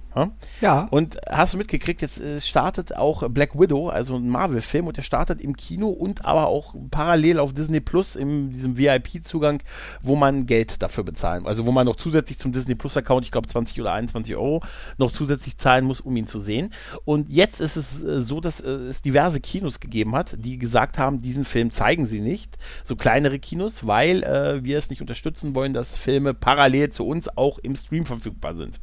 Ja. 0.61 0.87
Und 0.91 1.19
hast 1.29 1.55
du 1.55 1.59
mitgekriegt, 1.59 2.03
jetzt 2.03 2.21
äh, 2.21 2.41
startet 2.41 2.97
auch 2.97 3.29
Black 3.29 3.59
Widow, 3.59 3.89
also 3.89 4.17
ein 4.17 4.29
Marvel-Film, 4.29 4.87
und 4.87 4.97
der 4.97 5.03
startet 5.03 5.41
im 5.41 5.57
Kino 5.57 5.89
und 5.89 6.25
aber 6.25 6.49
auch 6.49 6.75
parallel 6.91 7.39
auf 7.39 7.53
Disney 7.53 7.81
Plus 7.81 8.17
in 8.17 8.51
diesem 8.51 8.77
VIP-Zugang, 8.77 9.63
wo 10.03 10.17
man 10.17 10.47
Geld 10.47 10.83
dafür 10.83 11.05
bezahlen, 11.05 11.47
also 11.47 11.67
wo 11.67 11.73
man 11.73 11.87
noch 11.87 11.97
zusätzlich 11.97 12.39
zum 12.39 12.53
Disney 12.53 12.75
Plus-Account, 12.75 13.25
ich 13.25 13.33
glaube 13.33 13.49
20 13.49 13.81
oder 13.81 13.93
21 13.93 14.37
Euro, 14.37 14.63
noch 14.99 15.13
zusätzlich 15.13 15.57
zahlen 15.57 15.85
muss, 15.85 16.01
um 16.01 16.17
ihn 16.17 16.27
zu 16.27 16.41
sehen. 16.41 16.73
Und 17.05 17.31
jetzt 17.31 17.61
ist 17.61 17.77
es 17.77 18.03
äh, 18.03 18.21
so, 18.21 18.41
dass 18.41 18.61
äh, 18.61 18.69
es 18.71 19.03
diverse 19.03 19.41
Kinos 19.41 19.81
gegeben 19.81 20.15
hat, 20.15 20.37
die 20.39 20.59
gesagt 20.59 20.99
haben, 20.99 21.23
diesen 21.23 21.45
Film 21.45 21.71
zeigen 21.71 22.07
sie 22.07 22.21
nicht, 22.21 22.57
so 22.85 22.97
kleinere 22.97 23.39
Kinos, 23.39 23.87
weil 23.87 24.23
äh, 24.23 24.63
wir 24.65 24.79
es 24.79 24.91
nicht 24.91 25.01
unterstützen 25.01 25.55
wollen, 25.55 25.75
dass 25.75 25.97
Filme 25.97 26.35
parallel 26.35 26.91
zu 26.91 27.07
uns 27.07 27.35
auch 27.37 27.59
im 27.59 27.77
Stream 27.77 28.07
verfügbar 28.07 28.55
sind. 28.55 28.81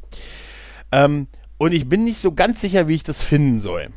Ähm, 0.92 1.26
und 1.58 1.72
ich 1.72 1.88
bin 1.88 2.04
nicht 2.04 2.20
so 2.20 2.32
ganz 2.32 2.60
sicher, 2.60 2.88
wie 2.88 2.94
ich 2.94 3.02
das 3.02 3.22
finden 3.22 3.60
soll. 3.60 3.90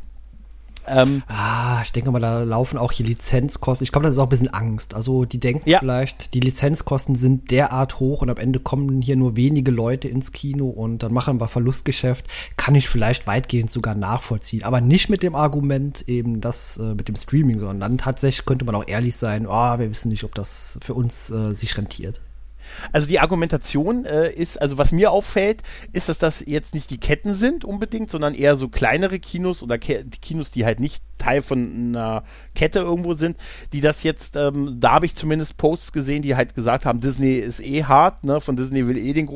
Ähm, 0.86 1.24
ah, 1.28 1.82
ich 1.84 1.94
denke 1.94 2.12
mal, 2.12 2.20
da 2.20 2.44
laufen 2.44 2.78
auch 2.78 2.92
hier 2.92 3.06
Lizenzkosten. 3.06 3.84
Ich 3.86 3.92
glaube, 3.92 4.06
das 4.06 4.14
ist 4.14 4.20
auch 4.20 4.26
ein 4.26 4.30
bisschen 4.30 4.54
Angst. 4.54 4.94
Also 4.94 5.26
die 5.26 5.40
denken 5.40 5.70
ja. 5.70 5.80
vielleicht, 5.80 6.34
die 6.34 6.40
Lizenzkosten 6.40 7.16
sind 7.16 7.52
derart 7.52 8.00
hoch 8.00 8.22
und 8.22 8.30
am 8.30 8.38
Ende 8.38 8.60
kommen 8.60 9.02
hier 9.02 9.16
nur 9.16 9.36
wenige 9.36 9.72
Leute 9.72 10.10
ins 10.10 10.32
Kino 10.32 10.68
und 10.68 11.04
dann 11.04 11.14
machen 11.14 11.40
wir 11.40 11.48
Verlustgeschäft. 11.48 12.26
Kann 12.58 12.76
ich 12.76 12.90
vielleicht 12.90 13.28
weitgehend 13.28 13.72
sogar 13.72 13.96
nachvollziehen. 13.96 14.64
Aber 14.64 14.82
nicht 14.82 15.10
mit 15.10 15.24
dem 15.24 15.36
Argument 15.36 16.08
eben 16.08 16.42
das 16.42 16.78
äh, 16.78 16.96
mit 16.96 17.08
dem 17.08 17.16
Streaming, 17.16 17.60
sondern 17.60 17.80
dann 17.80 17.98
tatsächlich 17.98 18.46
könnte 18.46 18.66
man 18.66 18.76
auch 18.76 18.88
ehrlich 18.88 19.16
sein, 19.16 19.48
oh, 19.48 19.80
wir 19.80 19.90
wissen 19.90 20.10
nicht, 20.10 20.24
ob 20.24 20.36
das 20.36 20.78
für 20.82 20.94
uns 20.94 21.30
äh, 21.30 21.52
sich 21.54 21.78
rentiert. 21.78 22.20
Also 22.92 23.08
die 23.08 23.20
Argumentation 23.20 24.06
äh, 24.06 24.32
ist, 24.32 24.62
also 24.62 24.78
was 24.78 24.92
mir 24.92 25.12
auffällt, 25.12 25.62
ist, 25.92 26.10
dass 26.10 26.18
das 26.18 26.44
jetzt 26.46 26.74
nicht 26.74 26.90
die 26.90 27.00
Ketten 27.00 27.34
sind 27.34 27.66
unbedingt, 27.66 28.12
sondern 28.12 28.34
eher 28.34 28.56
so 28.56 28.70
kleinere 28.70 29.20
Kinos 29.20 29.64
oder 29.64 29.78
Ke 29.78 30.06
Kinos, 30.22 30.52
die 30.52 30.66
halt 30.66 30.80
nicht 30.80 31.04
Teil 31.24 31.42
von 31.42 31.90
einer 31.96 32.24
Kette 32.56 32.80
irgendwo 32.80 33.14
sind, 33.14 33.38
die 33.72 33.82
das 33.82 34.04
jetzt, 34.04 34.36
ähm, 34.36 34.78
da 34.80 34.94
habe 34.94 35.06
ich 35.06 35.16
zumindest 35.16 35.58
Posts 35.58 35.92
gesehen, 35.94 36.22
die 36.22 36.36
halt 36.36 36.56
gesagt 36.56 36.86
haben, 36.86 37.00
Disney 37.00 37.36
ist 37.36 37.62
eh 37.62 37.84
hart, 37.84 38.24
ne? 38.24 38.42
Von 38.42 38.56
Disney 38.56 38.88
will 38.88 38.98
eh 38.98 39.14
den 39.14 39.30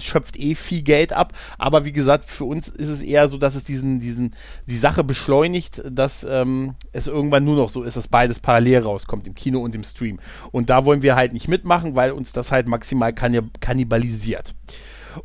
schöpft 0.00 0.38
eh 0.38 0.54
viel 0.54 0.82
Geld 0.82 1.12
ab. 1.12 1.32
Aber 1.58 1.84
wie 1.84 1.92
gesagt, 1.92 2.24
für 2.24 2.44
uns 2.44 2.68
ist 2.68 2.88
es 2.88 3.02
eher 3.02 3.28
so, 3.28 3.36
dass 3.36 3.54
es 3.54 3.64
diesen, 3.64 4.00
diesen, 4.00 4.34
die 4.66 4.76
Sache 4.76 5.04
beschleunigt, 5.04 5.82
dass 5.90 6.26
ähm, 6.28 6.74
es 6.92 7.06
irgendwann 7.06 7.44
nur 7.44 7.56
noch 7.56 7.70
so 7.70 7.82
ist, 7.82 7.96
dass 7.96 8.08
beides 8.08 8.40
parallel 8.40 8.82
rauskommt, 8.82 9.26
im 9.26 9.34
Kino 9.34 9.60
und 9.60 9.74
im 9.74 9.84
Stream. 9.84 10.20
Und 10.52 10.70
da 10.70 10.84
wollen 10.84 11.02
wir 11.02 11.16
halt 11.16 11.32
nicht 11.32 11.48
mitmachen, 11.48 11.94
weil 11.94 12.12
uns 12.12 12.32
das 12.32 12.50
halt 12.50 12.66
maximal 12.66 13.12
kannibalisiert. 13.12 14.54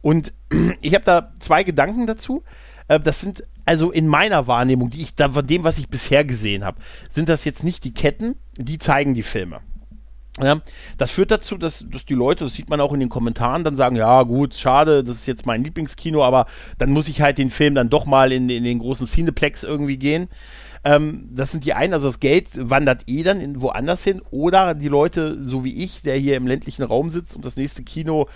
Und 0.02 0.34
ich 0.82 0.94
habe 0.94 1.06
da 1.06 1.32
zwei 1.40 1.64
Gedanken 1.64 2.08
dazu. 2.08 2.44
Äh, 2.88 3.00
das 3.00 3.22
sind 3.22 3.44
also 3.66 3.92
in 3.92 4.08
meiner 4.08 4.48
Wahrnehmung, 4.48 4.92
die 4.92 5.02
ich 5.02 5.16
da 5.16 5.32
von 5.32 5.46
dem, 5.46 5.64
was 5.64 5.80
ich 5.80 5.90
bisher 5.90 6.24
gesehen 6.24 6.64
habe, 6.64 6.78
sind 7.10 7.30
das 7.30 7.46
jetzt 7.46 7.64
nicht 7.64 7.84
die 7.84 7.94
Ketten, 7.94 8.36
die 8.58 8.78
zeigen 8.78 9.16
die 9.16 9.24
Filme. 9.24 9.62
Ja, 10.42 10.60
das 10.98 11.12
führt 11.12 11.32
dazu, 11.32 11.58
dass, 11.58 11.86
dass 11.90 12.06
die 12.06 12.14
Leute, 12.14 12.44
das 12.44 12.54
sieht 12.54 12.70
man 12.70 12.82
auch 12.82 12.92
in 12.92 13.00
den 13.00 13.08
Kommentaren, 13.08 13.64
dann 13.64 13.78
sagen, 13.78 13.96
ja 13.96 14.22
gut, 14.24 14.54
schade, 14.54 15.02
das 15.02 15.18
ist 15.18 15.28
jetzt 15.28 15.46
mein 15.46 15.64
Lieblingskino, 15.64 16.24
aber 16.24 16.46
dann 16.78 16.92
muss 16.92 17.08
ich 17.08 17.22
halt 17.22 17.38
den 17.38 17.50
Film 17.50 17.74
dann 17.74 17.90
doch 17.90 18.06
mal 18.06 18.34
in, 18.34 18.50
in 18.50 18.66
den 18.66 18.80
großen 18.80 19.08
Cineplex 19.08 19.64
irgendwie 19.64 19.98
gehen. 19.98 20.28
Ähm, 20.86 21.28
das 21.32 21.52
sind 21.52 21.66
die 21.66 21.74
einen, 21.74 21.94
also 21.94 22.08
das 22.08 22.20
Geld 22.20 22.48
wandert 22.54 23.04
eh 23.08 23.24
dann 23.24 23.42
in, 23.42 23.60
woanders 23.60 24.04
hin. 24.04 24.22
Oder 24.30 24.76
die 24.76 24.88
Leute, 24.88 25.36
so 25.44 25.64
wie 25.64 25.84
ich, 25.84 26.04
der 26.04 26.16
hier 26.16 26.38
im 26.38 26.46
ländlichen 26.46 26.84
Raum 26.84 27.10
sitzt 27.10 27.36
und 27.36 27.44
das 27.44 27.56
nächste 27.58 27.82
Kino 27.82 28.28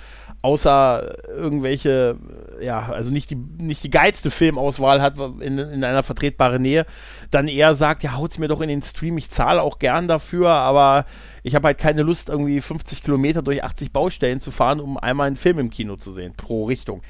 außer 0.42 1.28
irgendwelche, 1.28 2.18
ja, 2.60 2.90
also 2.92 3.12
nicht 3.12 3.30
die, 3.30 3.36
nicht 3.36 3.84
die 3.84 3.92
geilste 3.92 4.32
Filmauswahl 4.32 5.00
hat 5.00 5.20
in, 5.20 5.60
in 5.60 5.84
einer 5.84 6.02
vertretbaren 6.02 6.62
Nähe, 6.62 6.88
dann 7.30 7.48
eher 7.48 7.76
sagt, 7.76 8.02
ja, 8.02 8.18
haut's 8.18 8.40
mir 8.40 8.48
doch 8.48 8.62
in 8.62 8.70
den 8.70 8.82
Stream, 8.82 9.20
ich 9.20 9.30
zahle 9.30 9.62
auch 9.62 9.78
gern 9.78 10.08
dafür, 10.08 10.50
aber 10.50 11.06
ich 11.44 11.54
habe 11.54 11.68
halt 11.68 11.78
keine 11.78 12.02
Lust, 12.02 12.30
irgendwie 12.30 12.62
50 12.62 13.04
Kilometer 13.04 13.44
durch 13.44 13.64
80 13.64 13.92
Baustellen 13.92 14.42
zu 14.42 14.50
fahren, 14.50 14.80
um 14.80 14.98
einmal 14.98 15.28
einen 15.28 15.36
Film 15.36 15.60
im 15.60 15.70
Kino 15.70 15.98
zu 15.98 16.12
sehen, 16.12 16.34
pro 16.36 16.66
Richtung. 16.66 17.04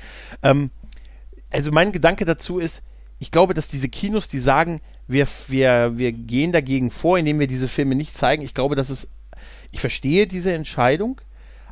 Ähm, 0.44 0.70
also 1.50 1.72
mein 1.72 1.94
Gedanke 1.94 2.26
dazu 2.26 2.60
ist, 2.60 2.84
ich 3.20 3.32
glaube, 3.32 3.54
dass 3.54 3.68
diese 3.68 3.90
Kinos, 3.90 4.28
die 4.28 4.40
sagen, 4.40 4.80
wir, 5.08 5.28
wir, 5.48 5.98
wir 5.98 6.12
gehen 6.12 6.52
dagegen 6.52 6.90
vor, 6.90 7.18
indem 7.18 7.40
wir 7.40 7.48
diese 7.48 7.68
Filme 7.68 7.96
nicht 7.96 8.16
zeigen. 8.16 8.44
Ich 8.44 8.54
glaube, 8.54 8.76
dass 8.76 8.90
es, 8.90 9.08
ich 9.72 9.82
verstehe 9.82 10.26
diese 10.26 10.54
Entscheidung, 10.54 11.20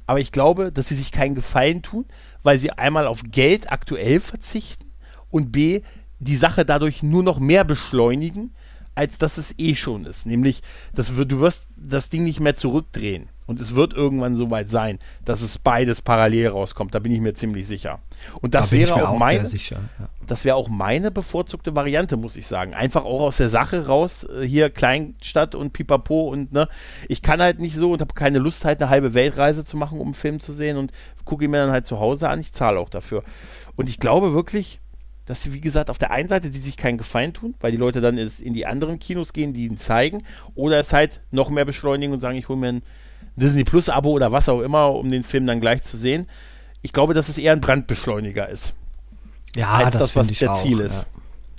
aber 0.06 0.20
ich 0.20 0.32
glaube, 0.32 0.72
dass 0.72 0.90
sie 0.90 0.96
sich 0.96 1.12
keinen 1.12 1.36
Gefallen 1.36 1.82
tun, 1.82 2.06
weil 2.44 2.58
sie 2.58 2.72
einmal 2.72 3.08
auf 3.08 3.24
Geld 3.32 3.72
aktuell 3.72 4.20
verzichten 4.20 4.92
und 5.30 5.52
b, 5.52 5.82
die 6.20 6.36
Sache 6.36 6.66
dadurch 6.66 7.04
nur 7.04 7.24
noch 7.24 7.40
mehr 7.40 7.64
beschleunigen, 7.64 8.54
als 8.98 9.20
dass 9.20 9.38
es 9.38 9.54
eh 9.58 9.76
schon 9.76 10.06
ist. 10.06 10.26
Nämlich, 10.26 10.64
das, 10.94 11.14
du 11.16 11.40
wirst 11.40 11.68
das 11.76 12.10
Ding 12.10 12.24
nicht 12.24 12.40
mehr 12.40 12.56
zurückdrehen. 12.56 13.30
Und 13.46 13.62
es 13.62 13.76
wird 13.76 13.94
irgendwann 13.94 14.36
soweit 14.36 14.70
sein, 14.70 15.00
dass 15.24 15.40
es 15.40 15.58
beides 15.58 16.02
parallel 16.02 16.50
rauskommt. 16.50 16.94
Da 16.94 17.00
bin 17.00 17.14
ich 17.14 17.22
mir 17.22 17.34
ziemlich 17.34 17.66
sicher. 17.66 18.00
Und 18.42 18.56
das 18.56 18.72
da 18.72 18.76
wäre 18.76 18.96
auch, 18.96 19.10
auch 19.12 19.20
meine, 19.20 19.46
sicher, 19.46 19.80
ja. 20.00 20.10
das 20.26 20.44
wäre 20.44 20.58
auch 20.58 20.68
meine 20.68 21.12
bevorzugte 21.12 21.74
Variante, 21.74 22.18
muss 22.18 22.36
ich 22.36 22.46
sagen. 22.46 22.74
Einfach 22.74 23.06
auch 23.06 23.22
aus 23.22 23.38
der 23.38 23.48
Sache 23.48 23.88
raus, 23.88 24.26
äh, 24.26 24.46
hier 24.46 24.70
Kleinstadt 24.70 25.56
und 25.56 25.72
Pipapo 25.72 26.28
und 26.28 26.52
ne, 26.52 26.68
ich 27.08 27.22
kann 27.22 27.40
halt 27.40 27.60
nicht 27.60 27.76
so 27.76 27.94
und 27.94 28.02
habe 28.02 28.14
keine 28.16 28.40
Lust 28.40 28.66
halt 28.66 28.82
eine 28.82 28.90
halbe 28.90 29.14
Weltreise 29.14 29.64
zu 29.64 29.78
machen, 29.78 30.00
um 30.00 30.08
einen 30.08 30.14
Film 30.16 30.42
zu 30.42 30.52
sehen 30.52 30.76
und 30.76 30.92
gucke 31.24 31.46
ihn 31.46 31.52
mir 31.52 31.58
dann 31.58 31.72
halt 31.72 31.86
zu 31.86 32.00
Hause 32.00 32.28
an. 32.28 32.42
Ich 32.42 32.52
zahle 32.52 32.80
auch 32.80 32.90
dafür. 32.90 33.24
Und 33.78 33.88
ich 33.88 34.00
glaube 34.00 34.34
wirklich, 34.34 34.82
dass 35.28 35.44
sie, 35.44 35.54
wie 35.54 35.62
gesagt, 35.62 35.92
auf 35.92 36.00
der 36.00 36.10
einen 36.10 36.30
Seite 36.30 36.50
die 36.50 36.58
sich 36.58 36.78
keinen 36.78 36.98
Gefallen 36.98 37.34
tun, 37.34 37.54
weil 37.60 37.72
die 37.72 37.78
Leute 37.78 38.02
dann 38.02 38.18
in 38.18 38.54
die 38.54 38.66
anderen 38.66 38.98
Kinos 38.98 39.34
gehen, 39.34 39.54
die 39.54 39.66
ihn 39.66 39.78
zeigen, 39.78 40.24
oder 40.56 40.80
es 40.80 40.94
halt 40.94 41.22
noch 41.30 41.50
mehr 41.50 41.66
beschleunigen 41.66 42.14
und 42.14 42.22
sagen, 42.22 42.38
ich 42.38 42.48
hole 42.48 42.58
mir 42.58 42.70
ein 42.70 42.82
Disney 43.36 43.64
Plus 43.64 43.90
Abo 43.90 44.12
oder 44.12 44.32
was 44.32 44.50
auch 44.50 44.62
immer, 44.62 44.96
um 44.96 45.12
den 45.12 45.24
Film 45.24 45.46
dann 45.46 45.60
gleich 45.60 45.84
zu 45.84 45.98
sehen. 45.98 46.28
Ich 46.82 46.94
glaube, 46.94 47.14
dass 47.14 47.30
es 47.30 47.38
eher 47.38 47.52
ein 47.52 47.62
Brandbeschleuniger 47.62 48.50
ist. 48.50 48.74
Ja, 49.56 49.74
als 49.74 49.94
das, 49.94 50.14
das 50.14 50.16
was 50.16 50.40
der 50.40 50.54
auch, 50.54 50.62
Ziel 50.62 50.80
ist. 50.80 51.06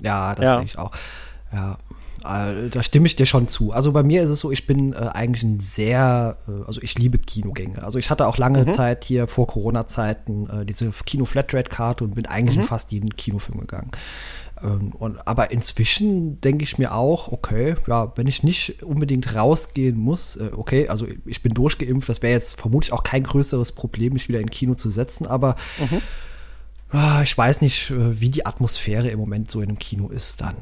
Ja, 0.01 0.29
ja 0.29 0.35
das 0.35 0.45
ja. 0.45 0.57
sehe 0.57 0.65
ich 0.65 0.77
auch. 0.77 0.91
Ja, 1.53 1.77
äh, 2.23 2.69
da 2.69 2.83
stimme 2.83 3.07
ich 3.07 3.15
dir 3.15 3.25
schon 3.25 3.47
zu. 3.47 3.71
Also 3.71 3.91
bei 3.91 4.03
mir 4.03 4.21
ist 4.23 4.29
es 4.29 4.39
so, 4.39 4.51
ich 4.51 4.67
bin 4.67 4.93
äh, 4.93 4.97
eigentlich 5.13 5.43
ein 5.43 5.59
sehr, 5.59 6.37
äh, 6.47 6.65
also 6.65 6.81
ich 6.81 6.97
liebe 6.97 7.17
Kinogänge. 7.17 7.83
Also 7.83 7.99
ich 7.99 8.09
hatte 8.09 8.27
auch 8.27 8.37
lange 8.37 8.65
mhm. 8.65 8.71
Zeit 8.71 9.03
hier 9.03 9.27
vor 9.27 9.47
Corona-Zeiten 9.47 10.49
äh, 10.49 10.65
diese 10.65 10.91
Kino-Flatrate-Karte 10.91 12.03
und 12.03 12.15
bin 12.15 12.25
eigentlich 12.25 12.55
mhm. 12.55 12.63
in 12.63 12.67
fast 12.67 12.91
jeden 12.91 13.15
Kinofilm 13.15 13.59
gegangen. 13.59 13.91
Ähm, 14.63 14.91
und, 14.97 15.27
aber 15.27 15.51
inzwischen 15.51 16.41
denke 16.41 16.63
ich 16.63 16.77
mir 16.77 16.93
auch, 16.93 17.31
okay, 17.31 17.75
ja, 17.87 18.11
wenn 18.15 18.27
ich 18.27 18.43
nicht 18.43 18.83
unbedingt 18.83 19.35
rausgehen 19.35 19.97
muss, 19.97 20.35
äh, 20.35 20.51
okay, 20.55 20.87
also 20.89 21.07
ich 21.25 21.41
bin 21.41 21.53
durchgeimpft, 21.53 22.09
das 22.09 22.21
wäre 22.21 22.33
jetzt 22.33 22.59
vermutlich 22.59 22.93
auch 22.93 23.03
kein 23.03 23.23
größeres 23.23 23.71
Problem, 23.71 24.13
mich 24.13 24.27
wieder 24.27 24.39
in 24.39 24.49
Kino 24.49 24.75
zu 24.75 24.89
setzen, 24.89 25.27
aber 25.27 25.55
mhm. 25.79 26.01
Ah, 26.91 27.21
ich 27.23 27.37
weiß 27.37 27.61
nicht, 27.61 27.91
äh, 27.91 28.19
wie 28.19 28.29
die 28.29 28.47
Atmosphäre 28.47 29.09
im 29.09 29.19
Moment 29.19 29.51
so 29.51 29.61
in 29.61 29.69
einem 29.69 29.77
Kino 29.77 30.09
ist 30.09 30.41
dann. 30.41 30.55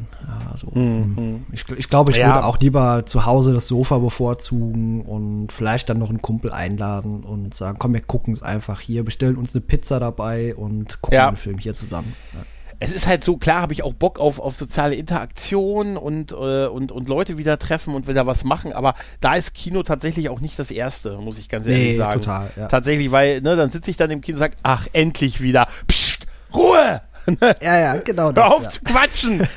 Also, 0.51 0.67
mhm. 0.71 1.45
ich, 1.53 1.63
ich 1.77 1.89
glaube, 1.89 2.11
ich 2.11 2.17
ja. 2.17 2.27
würde 2.27 2.45
auch 2.45 2.59
lieber 2.59 3.05
zu 3.05 3.25
Hause 3.25 3.53
das 3.53 3.67
Sofa 3.67 3.97
bevorzugen 3.99 5.03
und 5.03 5.53
vielleicht 5.53 5.87
dann 5.87 5.99
noch 5.99 6.09
einen 6.09 6.21
Kumpel 6.21 6.51
einladen 6.51 7.23
und 7.23 7.55
sagen, 7.55 7.77
komm, 7.79 7.93
wir 7.93 8.01
gucken 8.01 8.33
es 8.33 8.43
einfach 8.43 8.81
hier, 8.81 9.05
bestellen 9.05 9.37
uns 9.37 9.55
eine 9.55 9.61
Pizza 9.61 10.01
dabei 10.01 10.53
und 10.55 11.01
gucken 11.01 11.15
ja. 11.15 11.31
den 11.31 11.37
Film 11.37 11.59
hier 11.59 11.73
zusammen. 11.73 12.13
Ja 12.33 12.41
es 12.79 12.91
ist 12.91 13.07
halt 13.07 13.23
so, 13.23 13.37
klar 13.37 13.61
habe 13.61 13.73
ich 13.73 13.83
auch 13.83 13.93
Bock 13.93 14.19
auf, 14.19 14.39
auf 14.39 14.55
soziale 14.55 14.95
Interaktion 14.95 15.97
und, 15.97 16.31
äh, 16.31 16.67
und, 16.67 16.91
und 16.91 17.09
Leute 17.09 17.37
wieder 17.37 17.57
treffen 17.57 17.95
und 17.95 18.07
wieder 18.07 18.27
was 18.27 18.43
machen, 18.43 18.71
aber 18.71 18.93
da 19.19 19.35
ist 19.35 19.53
Kino 19.53 19.83
tatsächlich 19.83 20.29
auch 20.29 20.41
nicht 20.41 20.59
das 20.59 20.69
Erste, 20.69 21.17
muss 21.17 21.39
ich 21.39 21.49
ganz 21.49 21.65
ehrlich 21.65 21.91
nee, 21.91 21.95
sagen. 21.95 22.21
Total, 22.21 22.49
ja. 22.55 22.67
Tatsächlich, 22.67 23.11
weil, 23.11 23.41
ne, 23.41 23.55
dann 23.55 23.71
sitze 23.71 23.89
ich 23.89 23.97
dann 23.97 24.11
im 24.11 24.21
Kino 24.21 24.35
und 24.35 24.39
sage, 24.39 24.55
ach, 24.63 24.87
endlich 24.93 25.41
wieder. 25.41 25.67
Psst, 25.87 26.06
Ruhe! 26.53 27.01
ja, 27.61 27.79
ja, 27.79 27.95
genau. 27.97 28.31
Das, 28.31 28.45
Hör 28.45 28.55
auf 28.55 28.63
ja. 28.63 28.69
zu 28.69 28.81
quatschen! 28.81 29.37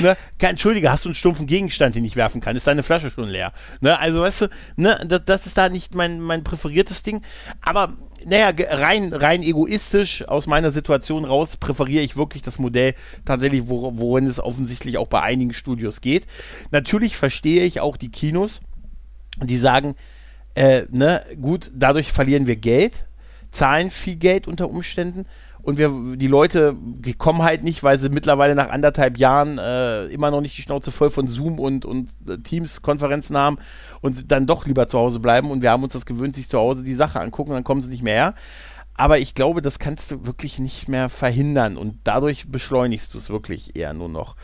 ne? 0.00 0.16
Entschuldige, 0.38 0.90
hast 0.90 1.04
du 1.04 1.10
einen 1.10 1.14
stumpfen 1.14 1.46
Gegenstand, 1.46 1.94
den 1.94 2.04
ich 2.04 2.16
werfen 2.16 2.40
kann? 2.40 2.56
Ist 2.56 2.66
deine 2.66 2.82
Flasche 2.82 3.10
schon 3.10 3.28
leer? 3.28 3.52
Ne? 3.80 3.98
Also, 3.98 4.22
weißt 4.22 4.42
du, 4.42 4.48
ne, 4.76 5.04
das, 5.06 5.22
das 5.26 5.46
ist 5.46 5.58
da 5.58 5.68
nicht 5.68 5.94
mein, 5.94 6.20
mein 6.20 6.44
präferiertes 6.44 7.02
Ding. 7.02 7.22
Aber 7.60 7.92
naja, 8.24 8.50
rein, 8.56 9.12
rein 9.12 9.42
egoistisch 9.42 10.26
aus 10.28 10.46
meiner 10.46 10.70
Situation 10.70 11.24
raus 11.24 11.56
präferiere 11.56 12.04
ich 12.04 12.16
wirklich 12.16 12.42
das 12.42 12.58
Modell 12.58 12.94
tatsächlich, 13.24 13.64
worin 13.66 14.26
es 14.26 14.40
offensichtlich 14.40 14.98
auch 14.98 15.06
bei 15.06 15.22
einigen 15.22 15.54
Studios 15.54 16.00
geht. 16.00 16.26
Natürlich 16.70 17.16
verstehe 17.16 17.64
ich 17.64 17.80
auch 17.80 17.96
die 17.96 18.10
Kinos, 18.10 18.60
die 19.42 19.56
sagen, 19.56 19.94
äh, 20.54 20.82
ne, 20.90 21.22
gut, 21.40 21.70
dadurch 21.74 22.12
verlieren 22.12 22.46
wir 22.46 22.56
Geld, 22.56 23.06
zahlen 23.50 23.90
viel 23.90 24.16
Geld 24.16 24.46
unter 24.46 24.68
Umständen 24.68 25.26
und 25.62 25.78
wir, 25.78 26.16
die 26.16 26.26
Leute 26.26 26.76
kommen 27.18 27.42
halt 27.42 27.64
nicht, 27.64 27.82
weil 27.82 27.98
sie 27.98 28.08
mittlerweile 28.08 28.54
nach 28.54 28.70
anderthalb 28.70 29.18
Jahren 29.18 29.58
äh, 29.58 30.06
immer 30.06 30.30
noch 30.30 30.40
nicht 30.40 30.56
die 30.56 30.62
Schnauze 30.62 30.90
voll 30.90 31.10
von 31.10 31.28
Zoom 31.28 31.58
und, 31.58 31.84
und 31.84 32.10
äh, 32.28 32.38
Teams-Konferenzen 32.38 33.36
haben 33.36 33.58
und 34.00 34.30
dann 34.30 34.46
doch 34.46 34.66
lieber 34.66 34.88
zu 34.88 34.98
Hause 34.98 35.20
bleiben 35.20 35.50
und 35.50 35.62
wir 35.62 35.70
haben 35.70 35.82
uns 35.82 35.92
das 35.92 36.06
gewöhnt, 36.06 36.36
sich 36.36 36.48
zu 36.48 36.58
Hause 36.58 36.82
die 36.82 36.94
Sache 36.94 37.20
angucken, 37.20 37.52
dann 37.52 37.64
kommen 37.64 37.82
sie 37.82 37.90
nicht 37.90 38.02
mehr 38.02 38.14
her. 38.14 38.34
Aber 38.94 39.18
ich 39.18 39.34
glaube, 39.34 39.62
das 39.62 39.78
kannst 39.78 40.10
du 40.10 40.26
wirklich 40.26 40.58
nicht 40.58 40.88
mehr 40.88 41.08
verhindern 41.08 41.76
und 41.76 41.98
dadurch 42.04 42.50
beschleunigst 42.50 43.14
du 43.14 43.18
es 43.18 43.30
wirklich 43.30 43.76
eher 43.76 43.94
nur 43.94 44.08
noch. 44.08 44.36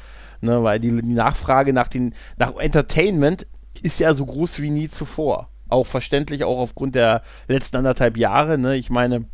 Ne, 0.42 0.62
weil 0.62 0.80
die, 0.80 0.90
die 0.90 1.14
Nachfrage 1.14 1.72
nach, 1.72 1.88
den, 1.88 2.14
nach 2.36 2.54
Entertainment 2.56 3.46
ist 3.82 4.00
ja 4.00 4.14
so 4.14 4.26
groß 4.26 4.60
wie 4.60 4.70
nie 4.70 4.88
zuvor. 4.88 5.48
Auch 5.68 5.86
verständlich, 5.86 6.44
auch 6.44 6.58
aufgrund 6.58 6.94
der 6.94 7.22
letzten 7.48 7.76
anderthalb 7.76 8.16
Jahre. 8.16 8.58
Ne? 8.58 8.76
Ich 8.76 8.90
meine, 8.90 9.26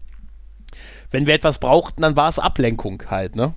wenn 1.12 1.27
wir 1.27 1.35
etwas 1.35 1.59
brauchten, 1.59 2.03
dann 2.03 2.16
war 2.16 2.29
es 2.29 2.38
Ablenkung 2.38 3.03
halt, 3.09 3.37
ne? 3.37 3.55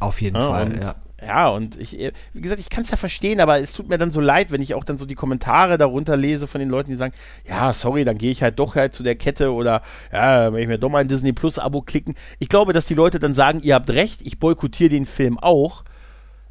Auf 0.00 0.20
jeden 0.20 0.36
ja, 0.36 0.48
Fall, 0.48 0.66
und, 0.66 0.82
ja. 0.82 0.94
Ja, 1.24 1.48
und 1.50 1.78
ich, 1.78 1.98
äh, 2.00 2.12
wie 2.32 2.40
gesagt, 2.40 2.60
ich 2.60 2.68
kann 2.68 2.82
es 2.82 2.90
ja 2.90 2.96
verstehen, 2.96 3.40
aber 3.40 3.60
es 3.60 3.72
tut 3.74 3.88
mir 3.88 3.96
dann 3.96 4.10
so 4.10 4.20
leid, 4.20 4.50
wenn 4.50 4.60
ich 4.60 4.74
auch 4.74 4.82
dann 4.82 4.98
so 4.98 5.06
die 5.06 5.14
Kommentare 5.14 5.78
darunter 5.78 6.16
lese 6.16 6.48
von 6.48 6.58
den 6.58 6.68
Leuten, 6.68 6.90
die 6.90 6.96
sagen, 6.96 7.14
ja, 7.48 7.72
sorry, 7.72 8.04
dann 8.04 8.18
gehe 8.18 8.32
ich 8.32 8.42
halt 8.42 8.58
doch 8.58 8.74
halt 8.74 8.92
zu 8.92 9.04
der 9.04 9.14
Kette 9.14 9.52
oder 9.52 9.82
ja, 10.12 10.52
wenn 10.52 10.62
ich 10.62 10.68
mir 10.68 10.78
doch 10.78 10.88
mal 10.88 10.98
ein 10.98 11.08
Disney 11.08 11.32
Plus 11.32 11.60
Abo 11.60 11.82
klicken. 11.82 12.16
Ich 12.40 12.48
glaube, 12.48 12.72
dass 12.72 12.86
die 12.86 12.94
Leute 12.94 13.20
dann 13.20 13.34
sagen, 13.34 13.60
ihr 13.62 13.76
habt 13.76 13.90
recht, 13.90 14.20
ich 14.22 14.40
boykottiere 14.40 14.90
den 14.90 15.06
Film 15.06 15.38
auch. 15.38 15.84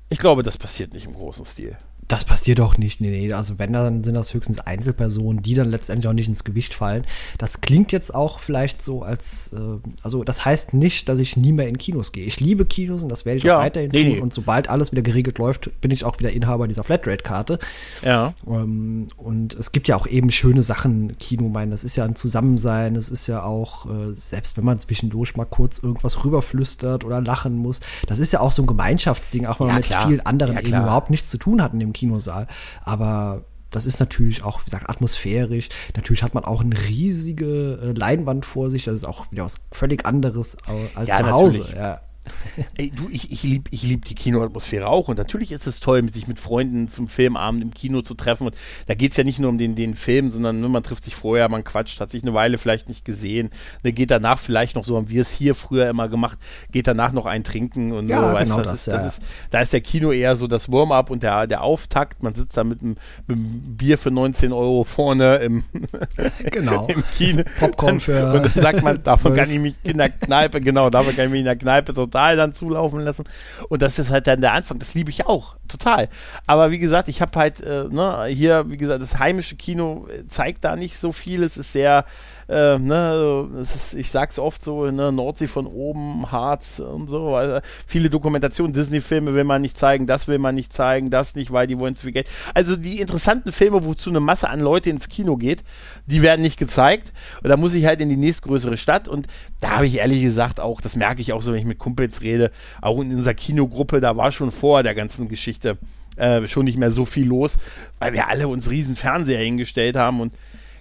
Ich 0.08 0.20
glaube, 0.20 0.42
das 0.42 0.58
passiert 0.58 0.94
nicht 0.94 1.06
im 1.06 1.14
großen 1.14 1.46
Stil. 1.46 1.78
Das 2.12 2.26
passiert 2.26 2.60
doch 2.60 2.78
nicht. 2.78 3.00
Nee, 3.00 3.10
nee. 3.10 3.32
Also 3.32 3.58
wenn, 3.58 3.72
dann 3.72 4.04
sind 4.04 4.16
das 4.16 4.34
höchstens 4.34 4.60
Einzelpersonen, 4.60 5.42
die 5.42 5.54
dann 5.54 5.70
letztendlich 5.70 6.10
auch 6.10 6.14
nicht 6.14 6.28
ins 6.28 6.44
Gewicht 6.44 6.74
fallen. 6.74 7.06
Das 7.38 7.62
klingt 7.62 7.94
jetzt 7.94 8.14
auch 8.14 8.40
vielleicht 8.40 8.84
so 8.84 9.02
als, 9.02 9.52
äh, 9.54 9.80
also 10.04 10.26
das 10.26 10.44
heißt 10.44 10.74
nicht, 10.74 11.08
dass 11.08 11.20
ich 11.20 11.38
nie 11.38 11.54
mehr 11.54 11.70
in 11.70 11.78
Kinos 11.78 12.12
gehe. 12.12 12.26
Ich 12.26 12.42
liebe 12.42 12.66
Kinos 12.66 13.02
und 13.02 13.08
das 13.08 13.24
werde 13.24 13.38
ich 13.38 13.46
ja, 13.46 13.56
auch 13.56 13.62
weiterhin 13.62 13.92
nee, 13.92 14.04
tun. 14.04 14.14
Nee. 14.16 14.20
Und 14.20 14.34
sobald 14.34 14.70
alles 14.70 14.92
wieder 14.92 15.04
geregelt 15.04 15.38
läuft, 15.38 15.70
bin 15.80 15.90
ich 15.90 16.04
auch 16.04 16.20
wieder 16.20 16.34
Inhaber 16.34 16.68
dieser 16.68 16.84
Flatrate-Karte. 16.84 17.60
Ja. 18.02 18.34
Ähm, 18.46 19.08
und 19.16 19.54
es 19.54 19.72
gibt 19.72 19.88
ja 19.88 19.96
auch 19.96 20.06
eben 20.06 20.34
schöne 20.34 20.64
Sachen, 20.64 21.18
Kino, 21.18 21.48
mein, 21.48 21.72
das 21.72 21.86
ist 21.86 21.96
ja 21.96 22.04
ein 22.04 22.18
Zusammensein, 22.18 22.98
es 22.98 23.08
ist 23.08 23.28
ja 23.28 23.44
auch, 23.44 23.86
äh, 23.86 24.12
selbst 24.18 24.58
wenn 24.58 24.66
man 24.66 24.82
zwischendurch 24.82 25.38
mal 25.38 25.46
kurz 25.46 25.80
irgendwas 25.80 26.26
rüberflüstert 26.26 27.06
oder 27.06 27.22
lachen 27.22 27.56
muss, 27.56 27.80
das 28.06 28.20
ist 28.20 28.34
ja 28.34 28.42
auch 28.42 28.52
so 28.52 28.64
ein 28.64 28.68
Gemeinschaftsding, 28.68 29.46
auch 29.46 29.62
wenn 29.62 29.68
ja, 29.68 29.74
man 29.74 29.82
mit 29.82 29.96
vielen 29.96 30.26
anderen 30.26 30.56
ja, 30.56 30.62
eben 30.62 30.82
überhaupt 30.82 31.10
nichts 31.10 31.30
zu 31.30 31.38
tun 31.38 31.62
hat 31.62 31.72
in 31.72 31.80
dem 31.80 31.94
Kinosaal. 32.02 32.48
Aber 32.84 33.46
das 33.70 33.86
ist 33.86 34.00
natürlich 34.00 34.44
auch, 34.44 34.60
wie 34.62 34.66
gesagt, 34.66 34.90
atmosphärisch. 34.90 35.70
Natürlich 35.96 36.24
hat 36.24 36.34
man 36.34 36.44
auch 36.44 36.62
eine 36.62 36.76
riesige 36.78 37.80
äh, 37.82 37.92
Leinwand 37.94 38.46
vor 38.46 38.70
sich. 38.70 38.84
Das 38.86 38.96
ist 38.96 39.06
auch 39.06 39.32
wieder 39.32 39.46
was 39.46 39.62
völlig 39.72 40.06
anderes 40.06 40.58
als 40.96 41.08
ja, 41.08 41.18
zu 41.18 41.32
Hause. 41.32 41.66
Ja. 41.76 42.02
Ey, 42.78 42.92
du, 42.92 43.10
ich, 43.10 43.32
ich 43.32 43.44
liebe 43.44 43.70
ich 43.72 43.84
lieb 43.84 44.06
die 44.06 44.16
Kinoatmosphäre 44.16 44.88
auch 44.88 45.08
und 45.08 45.18
natürlich 45.18 45.52
ist 45.52 45.66
es 45.66 45.80
toll, 45.80 46.08
sich 46.12 46.28
mit 46.28 46.40
Freunden 46.40 46.88
zum 46.88 47.08
Filmabend 47.08 47.64
im 47.64 47.74
Kino 47.74 48.02
zu 48.02 48.14
treffen 48.14 48.48
und 48.48 48.56
da 48.88 48.94
geht 48.94 49.12
es 49.12 49.18
ja 49.18 49.24
nicht 49.24 49.40
nur 49.40 49.50
um 49.50 49.58
den, 49.58 49.76
den 49.76 49.96
Film, 49.96 50.30
sondern 50.30 50.62
ne, 50.62 50.70
man 50.70 50.84
trifft 50.84 51.04
sich 51.04 51.16
vorher, 51.16 51.50
man 51.50 51.64
quatscht, 51.64 52.00
hat 52.00 52.12
sich 52.12 52.22
eine 52.22 52.34
Weile 52.34 52.58
vielleicht 52.58 52.90
nicht 52.90 53.06
gesehen, 53.06 53.50
ne, 53.84 53.92
geht 53.92 54.12
danach 54.12 54.40
vielleicht 54.40 54.76
noch 54.76 54.84
so, 54.84 54.98
haben 54.98 55.10
wir 55.10 55.22
es 55.22 55.32
hier 55.32 55.56
früher 55.56 55.90
immer 55.90 56.10
gemacht, 56.10 56.38
geht 56.72 56.88
danach 56.88 57.12
noch 57.12 57.26
ein 57.26 57.44
Trinken 57.44 57.92
und 57.92 58.08
ja, 58.08 58.22
so, 58.22 58.38
genau 58.38 58.58
das, 58.58 58.68
das, 58.68 58.80
ist, 58.80 58.88
ja. 58.88 58.94
das 58.94 59.18
ist, 59.18 59.24
da 59.50 59.62
ist 59.62 59.74
der 59.74 59.82
Kino 59.82 60.12
eher 60.12 60.36
so 60.36 60.48
das 60.48 60.72
Warm-up 60.72 61.10
und 61.10 61.24
der, 61.24 61.48
der 61.48 61.64
Auftakt, 61.64 62.22
man 62.22 62.36
sitzt 62.36 62.56
da 62.56 62.64
mit 62.64 62.82
einem, 62.82 62.98
mit 63.28 63.38
einem 63.38 63.78
Bier 63.78 63.98
für 63.98 64.12
19 64.12 64.54
Euro 64.54 64.84
vorne 64.84 65.38
im, 65.38 65.64
genau. 66.52 66.86
im 66.88 67.04
Kino 67.18 67.44
Popcorn 67.60 68.00
für 68.00 68.34
und 68.34 68.56
dann 68.56 68.62
sagt 68.62 68.84
man, 68.84 69.02
davon 69.02 69.34
kann 69.34 69.50
ich 69.50 69.60
mich 69.60 69.76
in 69.84 69.98
der 69.98 70.10
Kneipe, 70.10 70.62
genau, 70.62 70.92
davon 70.92 71.16
kann 71.16 71.26
ich 71.26 71.32
mich 71.32 71.40
in 71.40 71.46
der 71.46 71.56
Kneipe 71.56 71.94
so 71.96 72.11
total 72.12 72.36
dann 72.36 72.54
zulaufen 72.54 73.02
lassen. 73.02 73.26
Und 73.70 73.82
das 73.82 73.98
ist 74.00 74.10
halt 74.10 74.28
dann 74.28 74.42
der 74.42 74.54
Anfang. 74.54 74.80
Das 74.80 74.94
liebe 74.94 75.10
ich 75.10 75.26
auch, 75.26 75.56
total. 75.68 76.10
Aber 76.46 76.72
wie 76.72 76.80
gesagt, 76.80 77.08
ich 77.08 77.22
habe 77.22 77.38
halt 77.40 77.62
äh, 77.62 77.86
ne, 77.90 78.26
hier, 78.26 78.70
wie 78.70 78.78
gesagt, 78.78 79.02
das 79.02 79.20
heimische 79.20 79.56
Kino 79.56 80.08
zeigt 80.28 80.64
da 80.64 80.76
nicht 80.76 80.98
so 80.98 81.12
viel. 81.12 81.44
Es 81.44 81.58
ist 81.58 81.72
sehr 81.74 82.06
äh, 82.52 82.78
ne, 82.78 83.48
ist, 83.62 83.94
ich 83.94 84.12
sag's 84.12 84.38
oft 84.38 84.62
so, 84.62 84.92
ne, 84.92 85.12
Nordsee 85.12 85.48
von 85.48 85.66
oben, 85.66 86.30
Harz 86.32 86.80
und 86.80 87.08
so. 87.08 87.36
Also 87.36 87.60
viele 87.88 88.10
Dokumentationen, 88.10 88.74
Disney-Filme 88.74 89.34
will 89.34 89.46
man 89.46 89.62
nicht 89.62 89.78
zeigen, 89.78 90.06
das 90.06 90.28
will 90.28 90.38
man 90.38 90.54
nicht 90.54 90.74
zeigen, 90.74 91.10
das 91.10 91.36
nicht, 91.36 91.54
weil 91.54 91.66
die 91.66 91.80
wollen 91.80 91.96
zu 91.96 92.04
viel 92.04 92.12
Geld. 92.12 92.28
Also 92.54 92.76
die 92.76 93.00
interessanten 93.00 93.54
Filme, 93.54 93.86
wozu 93.86 94.10
eine 94.10 94.20
Masse 94.20 94.50
an 94.50 94.60
Leute 94.60 94.90
ins 94.90 95.08
Kino 95.08 95.38
geht, 95.38 95.64
die 96.08 96.22
werden 96.22 96.42
nicht 96.42 96.60
gezeigt. 96.60 97.14
Und 97.42 97.50
da 97.50 97.56
muss 97.56 97.74
ich 97.74 97.86
halt 97.86 98.02
in 98.02 98.10
die 98.10 98.18
nächstgrößere 98.18 98.78
Stadt. 98.78 99.08
Und 99.08 99.28
da 99.62 99.78
habe 99.78 99.88
ich 99.88 100.00
ehrlich 100.00 100.22
gesagt 100.22 100.60
auch, 100.60 100.82
das 100.82 100.98
merke 100.98 101.22
ich 101.22 101.32
auch 101.32 101.42
so, 101.42 101.54
wenn 101.54 101.60
ich 101.60 101.66
mit 101.66 101.80
Kumpels 101.80 102.22
rede, 102.22 102.52
auch 102.82 103.00
in 103.00 103.16
unserer 103.16 103.34
Kinogruppe, 103.34 104.02
da 104.02 104.18
war 104.18 104.34
schon 104.34 104.52
vor 104.52 104.84
der 104.84 104.94
ganzen 104.94 105.30
Geschichte 105.30 105.78
äh, 106.18 106.46
schon 106.48 106.66
nicht 106.66 106.78
mehr 106.78 106.92
so 106.92 107.06
viel 107.06 107.28
los, 107.28 107.56
weil 108.00 108.12
wir 108.12 108.28
alle 108.28 108.50
uns 108.50 108.70
riesen 108.70 108.98
Fernseher 108.98 109.40
hingestellt 109.40 109.96
haben 109.96 110.20
und 110.20 110.34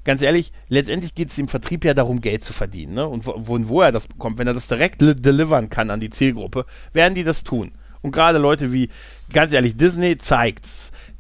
ganz 0.05 0.23
ehrlich, 0.23 0.53
letztendlich 0.69 1.15
geht 1.15 1.31
es 1.31 1.37
dem 1.37 1.49
Vertrieb 1.49 1.85
ja 1.85 1.95
darum, 1.95 2.21
Geld 2.21 2.45
zu 2.45 2.53
verdienen. 2.53 2.95
Ne? 2.95 3.07
Und 3.07 3.27
wo, 3.27 3.35
wo 3.69 3.81
er 3.83 3.93
das 3.93 4.07
bekommt, 4.07 4.39
wenn 4.39 4.47
er 4.47 4.55
das 4.55 4.69
direkt 4.69 5.01
delivern 5.01 5.71
kann 5.71 5.91
an 5.91 6.01
die 6.01 6.11
Zielgruppe, 6.11 6.67
werden 6.93 7.15
die 7.15 7.25
das 7.25 7.45
tun. 7.45 7.73
Und 8.03 8.13
gerade 8.13 8.39
Leute 8.39 8.73
wie, 8.73 8.89
ganz 9.33 9.53
ehrlich, 9.53 9.77
Disney 9.77 10.17
zeigt 10.17 10.67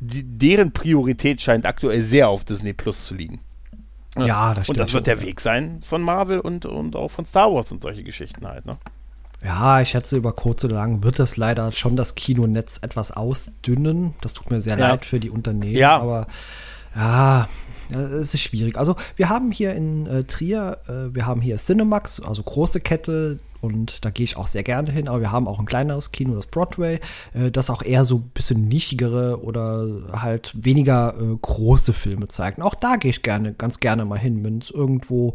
deren 0.00 0.72
Priorität 0.72 1.42
scheint 1.42 1.66
aktuell 1.66 2.02
sehr 2.02 2.28
auf 2.28 2.44
Disney 2.44 2.72
Plus 2.72 3.04
zu 3.04 3.14
liegen. 3.14 3.40
Ja, 4.16 4.54
das 4.54 4.64
stimmt. 4.64 4.78
Und 4.78 4.80
das 4.80 4.92
wird 4.92 5.06
der 5.06 5.22
Weg 5.22 5.40
sein 5.40 5.80
von 5.82 6.02
Marvel 6.02 6.40
und, 6.40 6.66
und 6.66 6.96
auch 6.96 7.10
von 7.10 7.24
Star 7.24 7.52
Wars 7.52 7.70
und 7.70 7.82
solche 7.82 8.02
Geschichten 8.02 8.46
halt, 8.46 8.66
ne? 8.66 8.78
Ja, 9.42 9.80
ich 9.80 9.90
schätze, 9.90 10.16
über 10.16 10.32
kurz 10.32 10.64
oder 10.64 10.74
lang 10.74 11.02
wird 11.02 11.18
das 11.18 11.38
leider 11.38 11.72
schon 11.72 11.96
das 11.96 12.14
Kinonetz 12.14 12.78
etwas 12.82 13.10
ausdünnen. 13.10 14.14
Das 14.20 14.34
tut 14.34 14.50
mir 14.50 14.60
sehr 14.60 14.78
ja. 14.78 14.90
leid 14.90 15.06
für 15.06 15.18
die 15.18 15.30
Unternehmen. 15.30 15.76
Ja. 15.76 15.98
Aber 15.98 16.26
ja, 16.94 17.48
es 17.98 18.34
ist 18.34 18.40
schwierig. 18.40 18.76
Also 18.76 18.96
wir 19.16 19.28
haben 19.28 19.52
hier 19.52 19.74
in 19.74 20.06
äh, 20.06 20.24
Trier, 20.24 20.78
äh, 20.86 21.14
wir 21.14 21.26
haben 21.26 21.40
hier 21.40 21.56
Cinemax, 21.58 22.20
also 22.20 22.42
große 22.42 22.80
Kette, 22.80 23.38
und 23.60 24.04
da 24.04 24.10
gehe 24.10 24.24
ich 24.24 24.36
auch 24.36 24.46
sehr 24.46 24.62
gerne 24.62 24.90
hin, 24.90 25.08
aber 25.08 25.20
wir 25.20 25.32
haben 25.32 25.46
auch 25.46 25.58
ein 25.58 25.66
kleineres 25.66 26.12
Kino, 26.12 26.34
das 26.34 26.46
Broadway, 26.46 26.98
äh, 27.34 27.50
das 27.50 27.70
auch 27.70 27.82
eher 27.82 28.04
so 28.04 28.16
ein 28.16 28.30
bisschen 28.32 28.68
nischigere 28.68 29.42
oder 29.42 29.86
halt 30.12 30.52
weniger 30.54 31.14
äh, 31.20 31.36
große 31.40 31.92
Filme 31.92 32.28
zeigt. 32.28 32.58
Und 32.58 32.64
auch 32.64 32.74
da 32.74 32.96
gehe 32.96 33.10
ich 33.10 33.22
gerne, 33.22 33.52
ganz 33.52 33.80
gerne 33.80 34.04
mal 34.04 34.18
hin, 34.18 34.42
wenn 34.44 34.58
es 34.58 34.70
irgendwo 34.70 35.34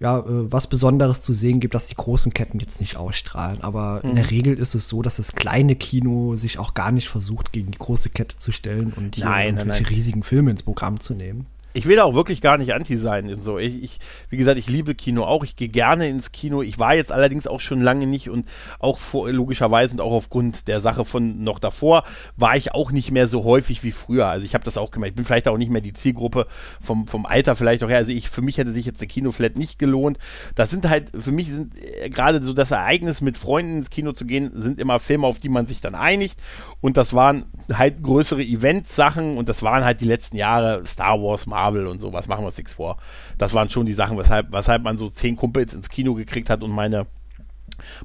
ja, 0.00 0.18
äh, 0.18 0.24
was 0.26 0.66
Besonderes 0.66 1.22
zu 1.22 1.32
sehen 1.32 1.60
gibt, 1.60 1.74
dass 1.74 1.86
die 1.86 1.94
großen 1.94 2.34
Ketten 2.34 2.58
jetzt 2.58 2.80
nicht 2.80 2.96
ausstrahlen. 2.96 3.62
Aber 3.62 4.00
mhm. 4.02 4.10
in 4.10 4.16
der 4.16 4.30
Regel 4.30 4.58
ist 4.58 4.74
es 4.74 4.88
so, 4.88 5.02
dass 5.02 5.16
das 5.16 5.32
kleine 5.32 5.76
Kino 5.76 6.34
sich 6.34 6.58
auch 6.58 6.74
gar 6.74 6.90
nicht 6.90 7.08
versucht, 7.08 7.52
gegen 7.52 7.70
die 7.70 7.78
große 7.78 8.10
Kette 8.10 8.36
zu 8.36 8.50
stellen 8.50 8.92
und 8.96 9.14
hier 9.14 9.26
nein, 9.26 9.54
nein, 9.54 9.68
nein. 9.68 9.86
riesigen 9.86 10.24
Filme 10.24 10.50
ins 10.50 10.64
Programm 10.64 10.98
zu 10.98 11.14
nehmen 11.14 11.46
ich 11.76 11.86
will 11.86 11.98
auch 11.98 12.14
wirklich 12.14 12.40
gar 12.40 12.56
nicht 12.56 12.72
anti 12.72 12.96
sein. 12.96 13.40
So. 13.40 13.58
Ich, 13.58 13.82
ich, 13.82 13.98
wie 14.30 14.36
gesagt, 14.36 14.58
ich 14.58 14.68
liebe 14.68 14.94
Kino 14.94 15.24
auch. 15.24 15.42
Ich 15.42 15.56
gehe 15.56 15.68
gerne 15.68 16.08
ins 16.08 16.30
Kino. 16.30 16.62
Ich 16.62 16.78
war 16.78 16.94
jetzt 16.94 17.10
allerdings 17.10 17.48
auch 17.48 17.58
schon 17.58 17.82
lange 17.82 18.06
nicht 18.06 18.30
und 18.30 18.46
auch 18.78 18.98
vor, 18.98 19.30
logischerweise 19.30 19.94
und 19.94 20.00
auch 20.00 20.12
aufgrund 20.12 20.68
der 20.68 20.80
Sache 20.80 21.04
von 21.04 21.42
noch 21.42 21.58
davor 21.58 22.04
war 22.36 22.56
ich 22.56 22.72
auch 22.72 22.92
nicht 22.92 23.10
mehr 23.10 23.26
so 23.26 23.42
häufig 23.42 23.82
wie 23.82 23.90
früher. 23.90 24.28
Also 24.28 24.46
ich 24.46 24.54
habe 24.54 24.62
das 24.62 24.78
auch 24.78 24.92
gemerkt. 24.92 25.12
Ich 25.12 25.16
bin 25.16 25.24
vielleicht 25.24 25.48
auch 25.48 25.58
nicht 25.58 25.70
mehr 25.70 25.80
die 25.80 25.92
Zielgruppe 25.92 26.46
vom, 26.80 27.08
vom 27.08 27.26
Alter 27.26 27.56
vielleicht 27.56 27.82
auch 27.82 27.88
her. 27.88 27.98
Also 27.98 28.12
ich, 28.12 28.30
für 28.30 28.42
mich 28.42 28.56
hätte 28.56 28.70
sich 28.70 28.86
jetzt 28.86 29.00
der 29.00 29.08
Kino 29.08 29.32
vielleicht 29.32 29.58
nicht 29.58 29.80
gelohnt. 29.80 30.18
Das 30.54 30.70
sind 30.70 30.88
halt, 30.88 31.10
für 31.18 31.32
mich 31.32 31.48
sind 31.48 31.76
äh, 31.76 32.08
gerade 32.08 32.40
so 32.40 32.52
das 32.52 32.70
Ereignis 32.70 33.20
mit 33.20 33.36
Freunden 33.36 33.78
ins 33.78 33.90
Kino 33.90 34.12
zu 34.12 34.26
gehen, 34.26 34.52
sind 34.54 34.78
immer 34.78 35.00
Filme, 35.00 35.26
auf 35.26 35.40
die 35.40 35.48
man 35.48 35.66
sich 35.66 35.80
dann 35.80 35.96
einigt. 35.96 36.38
Und 36.80 36.96
das 36.96 37.14
waren 37.14 37.46
halt 37.72 38.00
größere 38.00 38.44
Event-Sachen 38.44 39.36
und 39.36 39.48
das 39.48 39.64
waren 39.64 39.84
halt 39.84 40.00
die 40.00 40.06
letzten 40.06 40.36
Jahre 40.36 40.86
Star 40.86 41.20
Wars, 41.20 41.46
Marvel 41.46 41.63
und 41.86 42.00
sowas, 42.00 42.28
machen 42.28 42.42
wir 42.42 42.46
uns 42.46 42.58
nichts 42.58 42.74
vor. 42.74 42.98
Das 43.38 43.54
waren 43.54 43.70
schon 43.70 43.86
die 43.86 43.92
Sachen, 43.92 44.18
weshalb, 44.18 44.52
weshalb 44.52 44.82
man 44.82 44.98
so 44.98 45.08
zehn 45.08 45.36
Kumpels 45.36 45.74
ins 45.74 45.88
Kino 45.88 46.14
gekriegt 46.14 46.50
hat 46.50 46.62
und 46.62 46.70
meine, 46.70 47.06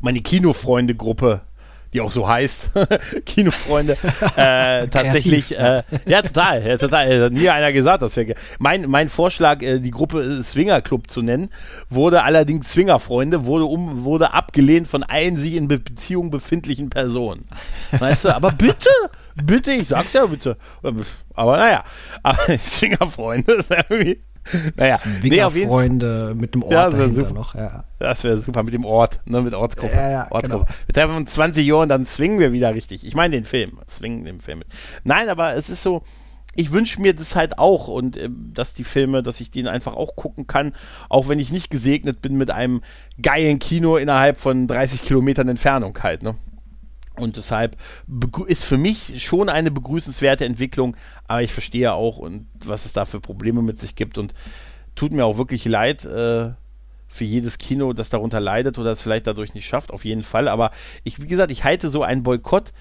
meine 0.02 0.22
Kinofreunde-Gruppe 0.22 1.41
die 1.93 2.02
auch 2.02 2.12
so 2.12 2.28
heißt, 2.28 2.71
Kinofreunde, 3.25 3.93
äh, 4.36 4.88
tatsächlich, 4.88 5.58
äh, 5.58 5.84
ja, 6.06 6.21
total, 6.21 6.65
ja, 6.65 6.78
total, 6.78 7.23
hat 7.23 7.34
nie 7.34 7.49
einer 7.49 7.71
gesagt, 7.71 8.02
das 8.02 8.15
wäre, 8.15 8.36
mein, 8.60 8.89
mein 8.89 9.10
Vorschlag, 9.10 9.62
äh, 9.62 9.80
die 9.80 9.91
Gruppe 9.91 10.43
Swinger 10.43 10.82
Club 10.82 11.10
zu 11.10 11.21
nennen, 11.21 11.49
wurde 11.89 12.23
allerdings 12.23 12.71
Swingerfreunde, 12.71 13.45
wurde 13.45 13.65
um, 13.65 14.04
wurde 14.04 14.34
abgelehnt 14.34 14.88
von 14.88 15.04
allen 15.04 15.38
sich 15.38 15.56
in 15.56 15.67
Beziehung 15.67 16.30
befindlichen 16.30 16.89
Personen. 16.89 17.47
Weißt 17.97 18.25
du, 18.25 18.36
aber 18.36 18.52
bitte, 18.52 18.89
bitte, 19.36 19.71
ich 19.71 19.88
sag's 19.88 20.13
ja 20.13 20.25
bitte, 20.25 20.58
aber 21.34 21.58
naja, 21.58 21.84
aber 22.23 22.58
Swingerfreunde 22.58 23.54
ist 23.54 23.71
irgendwie, 23.71 24.21
naja, 24.75 24.97
nee, 25.23 25.41
auf 25.41 25.56
jeden 25.56 25.69
Freunde 25.69 26.34
mit 26.36 26.56
dem 26.56 26.63
Ort 26.63 26.71
ja, 26.71 26.89
das 26.89 27.15
super. 27.15 27.34
noch. 27.34 27.56
Ja. 27.56 27.84
Das 27.99 28.23
wäre 28.23 28.39
super 28.39 28.63
mit 28.63 28.73
dem 28.73 28.86
Ort, 28.86 29.19
ne, 29.25 29.41
mit 29.41 29.54
Ortsgruppe. 29.54 29.95
Ja, 29.95 30.10
ja, 30.10 30.28
Ortsgruppe. 30.32 30.65
Genau. 30.65 30.78
Wir 30.88 30.93
treffen 30.93 31.15
uns 31.15 31.32
20 31.32 31.65
Jahren, 31.65 31.89
dann 31.89 32.06
zwingen 32.06 32.39
wir 32.39 32.52
wieder 32.52 32.73
richtig. 32.73 33.06
Ich 33.06 33.15
meine 33.15 33.36
den 33.36 33.45
Film, 33.45 33.80
zwingen 33.88 34.25
den 34.25 34.39
Film. 34.39 34.63
Nein, 35.04 35.30
aber 35.30 35.54
es 35.54 35.69
ist 35.69 35.84
so, 35.84 36.04
ich 36.56 36.71
wünsche 36.71 37.02
mir 37.02 37.13
das 37.13 37.36
halt 37.36 37.60
auch 37.60 37.88
und 37.88 38.17
äh, 38.17 38.30
dass 38.54 38.73
die 38.73 38.84
Filme, 38.84 39.23
dass 39.23 39.39
ich 39.39 39.52
den 39.52 39.67
einfach 39.67 39.93
auch 39.93 40.15
gucken 40.15 40.47
kann, 40.47 40.73
auch 41.08 41.30
wenn 41.30 41.39
ich 41.39 41.52
nicht 41.52 41.69
gesegnet 41.69 42.21
bin 42.21 42.38
mit 42.38 42.52
einem 42.52 42.82
geilen 43.21 43.60
Kino 43.60 43.97
innerhalb 43.97 44.39
von 44.39 44.67
30 44.67 45.04
Kilometern 45.04 45.47
Entfernung 45.47 45.97
halt, 46.02 46.23
ne? 46.23 46.36
Und 47.19 47.38
deshalb 47.38 47.77
ist 48.47 48.63
für 48.63 48.77
mich 48.77 49.23
schon 49.23 49.49
eine 49.49 49.71
begrüßenswerte 49.71 50.45
Entwicklung, 50.45 50.95
aber 51.27 51.41
ich 51.41 51.53
verstehe 51.53 51.93
auch 51.93 52.17
und 52.17 52.47
was 52.65 52.86
es 52.86 52.93
da 52.93 53.05
für 53.05 53.19
Probleme 53.19 53.62
mit 53.62 53.79
sich 53.79 53.95
gibt 53.95 54.17
und 54.17 54.34
tut 54.95 55.13
mir 55.13 55.25
auch 55.25 55.38
wirklich 55.38 55.65
leid 55.65 56.05
äh, 56.05 56.51
für 57.08 57.25
jedes 57.25 57.58
Kino, 57.58 57.93
das 57.93 58.10
darunter 58.10 58.39
leidet 58.39 58.77
oder 58.77 58.91
es 58.91 59.01
vielleicht 59.01 59.27
dadurch 59.27 59.53
nicht 59.53 59.65
schafft, 59.65 59.91
auf 59.91 60.05
jeden 60.05 60.23
Fall. 60.23 60.47
Aber 60.47 60.71
ich, 61.03 61.21
wie 61.21 61.27
gesagt, 61.27 61.51
ich 61.51 61.63
halte 61.63 61.89
so 61.89 62.03
einen 62.03 62.23
Boykott. 62.23 62.71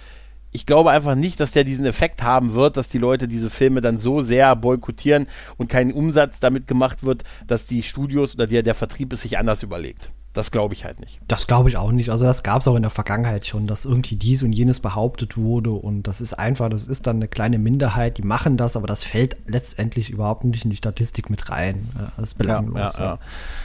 Ich 0.50 0.64
glaube 0.64 0.90
einfach 0.90 1.14
nicht, 1.14 1.40
dass 1.40 1.52
der 1.52 1.64
diesen 1.64 1.84
Effekt 1.84 2.22
haben 2.22 2.54
wird, 2.54 2.76
dass 2.76 2.88
die 2.88 2.98
Leute 2.98 3.28
diese 3.28 3.50
Filme 3.50 3.80
dann 3.80 3.98
so 3.98 4.22
sehr 4.22 4.54
boykottieren 4.56 5.26
und 5.56 5.68
kein 5.68 5.92
Umsatz 5.92 6.40
damit 6.40 6.66
gemacht 6.66 7.04
wird, 7.04 7.24
dass 7.46 7.66
die 7.66 7.82
Studios 7.82 8.34
oder 8.34 8.46
der, 8.46 8.62
der 8.62 8.74
Vertrieb 8.74 9.12
es 9.12 9.22
sich 9.22 9.38
anders 9.38 9.62
überlegt. 9.62 10.10
Das 10.38 10.52
glaube 10.52 10.72
ich 10.72 10.84
halt 10.84 11.00
nicht. 11.00 11.18
Das 11.26 11.48
glaube 11.48 11.68
ich 11.68 11.76
auch 11.76 11.90
nicht. 11.90 12.10
Also 12.10 12.24
das 12.24 12.44
gab 12.44 12.60
es 12.60 12.68
auch 12.68 12.76
in 12.76 12.82
der 12.82 12.92
Vergangenheit 12.92 13.44
schon, 13.44 13.66
dass 13.66 13.84
irgendwie 13.84 14.14
dies 14.14 14.44
und 14.44 14.52
jenes 14.52 14.78
behauptet 14.78 15.36
wurde 15.36 15.72
und 15.72 16.04
das 16.04 16.20
ist 16.20 16.34
einfach, 16.34 16.68
das 16.68 16.86
ist 16.86 17.08
dann 17.08 17.16
eine 17.16 17.26
kleine 17.26 17.58
Minderheit, 17.58 18.18
die 18.18 18.22
machen 18.22 18.56
das, 18.56 18.76
aber 18.76 18.86
das 18.86 19.02
fällt 19.02 19.36
letztendlich 19.46 20.10
überhaupt 20.10 20.44
nicht 20.44 20.62
in 20.62 20.70
die 20.70 20.76
Statistik 20.76 21.28
mit 21.28 21.50
rein. 21.50 21.88
Das 22.16 22.28
ist 22.28 22.38
belanglos. 22.38 22.96
Ja, 22.98 23.04
ja, 23.04 23.18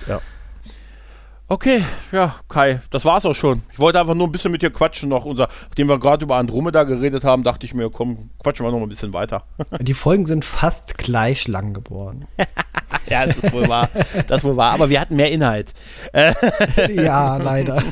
ja. 0.07 0.13
ja. 0.15 0.21
Okay, 1.49 1.83
ja, 2.13 2.35
Kai, 2.47 2.81
das 2.89 3.03
war's 3.03 3.25
auch 3.25 3.35
schon. 3.35 3.63
Ich 3.73 3.79
wollte 3.79 3.99
einfach 3.99 4.15
nur 4.15 4.27
ein 4.27 4.31
bisschen 4.31 4.51
mit 4.51 4.61
dir 4.61 4.71
quatschen 4.71 5.09
noch. 5.09 5.25
Unser, 5.25 5.49
nachdem 5.67 5.89
wir 5.89 5.99
gerade 5.99 6.23
über 6.23 6.37
Andromeda 6.37 6.83
geredet 6.83 7.25
haben, 7.25 7.43
dachte 7.43 7.65
ich 7.65 7.73
mir, 7.73 7.89
komm, 7.89 8.29
quatschen 8.39 8.65
wir 8.65 8.71
noch 8.71 8.81
ein 8.81 8.87
bisschen 8.87 9.11
weiter. 9.11 9.43
Die 9.81 9.93
Folgen 9.93 10.25
sind 10.25 10.45
fast 10.45 10.97
gleich 10.97 11.49
lang 11.49 11.73
geworden. 11.73 12.25
ja, 13.07 13.25
das 13.25 13.37
ist 13.37 13.51
wohl 13.51 13.67
wahr. 13.67 13.89
Das 14.27 14.37
ist 14.37 14.43
wohl 14.45 14.55
wahr. 14.55 14.71
Aber 14.71 14.89
wir 14.89 15.01
hatten 15.01 15.17
mehr 15.17 15.31
Inhalt. 15.31 15.73
ja, 16.95 17.35
leider. 17.35 17.83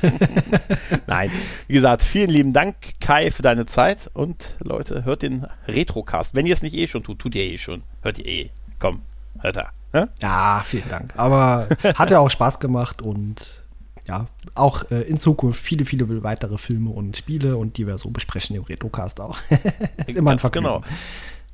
Nein, 1.08 1.30
wie 1.68 1.74
gesagt, 1.74 2.04
vielen 2.04 2.30
lieben 2.30 2.54
Dank, 2.54 2.76
Kai, 3.02 3.32
für 3.32 3.42
deine 3.42 3.66
Zeit. 3.66 4.10
Und 4.14 4.56
Leute, 4.60 5.04
hört 5.04 5.24
den 5.24 5.46
Retrocast. 5.68 6.36
Wenn 6.36 6.46
ihr 6.46 6.54
es 6.54 6.62
nicht 6.62 6.76
eh 6.76 6.88
schon 6.88 7.04
tut, 7.04 7.20
tut 7.20 7.36
ihr 7.36 7.44
eh 7.44 7.58
schon. 7.58 7.84
Hört 8.02 8.18
ihr 8.18 8.28
eh. 8.28 8.50
Komm, 8.80 9.02
hört 9.42 9.58
er. 9.58 9.72
Ja? 9.94 10.08
ja, 10.22 10.64
vielen 10.66 10.90
Dank. 10.90 11.14
Aber 11.18 11.68
hat 11.96 12.12
ja 12.12 12.20
auch 12.20 12.30
Spaß 12.30 12.60
gemacht 12.60 13.02
und 13.02 13.62
ja, 14.08 14.28
auch 14.56 14.90
äh, 14.90 15.02
in 15.02 15.20
Zukunft 15.20 15.62
viele, 15.62 15.86
viele 15.86 16.24
weitere 16.24 16.58
Filme 16.58 16.90
und 16.90 17.18
Spiele 17.18 17.58
und 17.58 17.78
die 17.78 17.88
wir 17.88 17.98
so 17.98 18.10
besprechen 18.10 18.56
im 18.56 18.64
Retrocast 18.64 19.20
auch. 19.22 19.38
ist 20.08 20.18
immer 20.18 20.32
ein 20.32 20.40
Vergnügen. 20.40 20.66
Genau. 20.66 20.82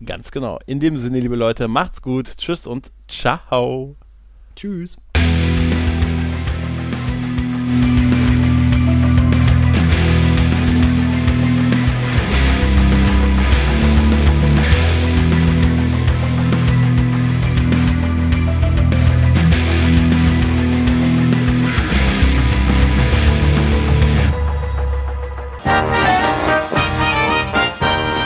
Ganz 0.06 0.32
genau. 0.32 0.60
In 0.66 0.80
dem 0.80 1.00
Sinne, 1.00 1.20
liebe 1.20 1.36
Leute, 1.36 1.68
macht's 1.68 2.02
gut. 2.02 2.38
Tschüss 2.38 2.68
und 2.68 2.92
ciao. 3.08 3.96
Tschüss. 4.56 4.98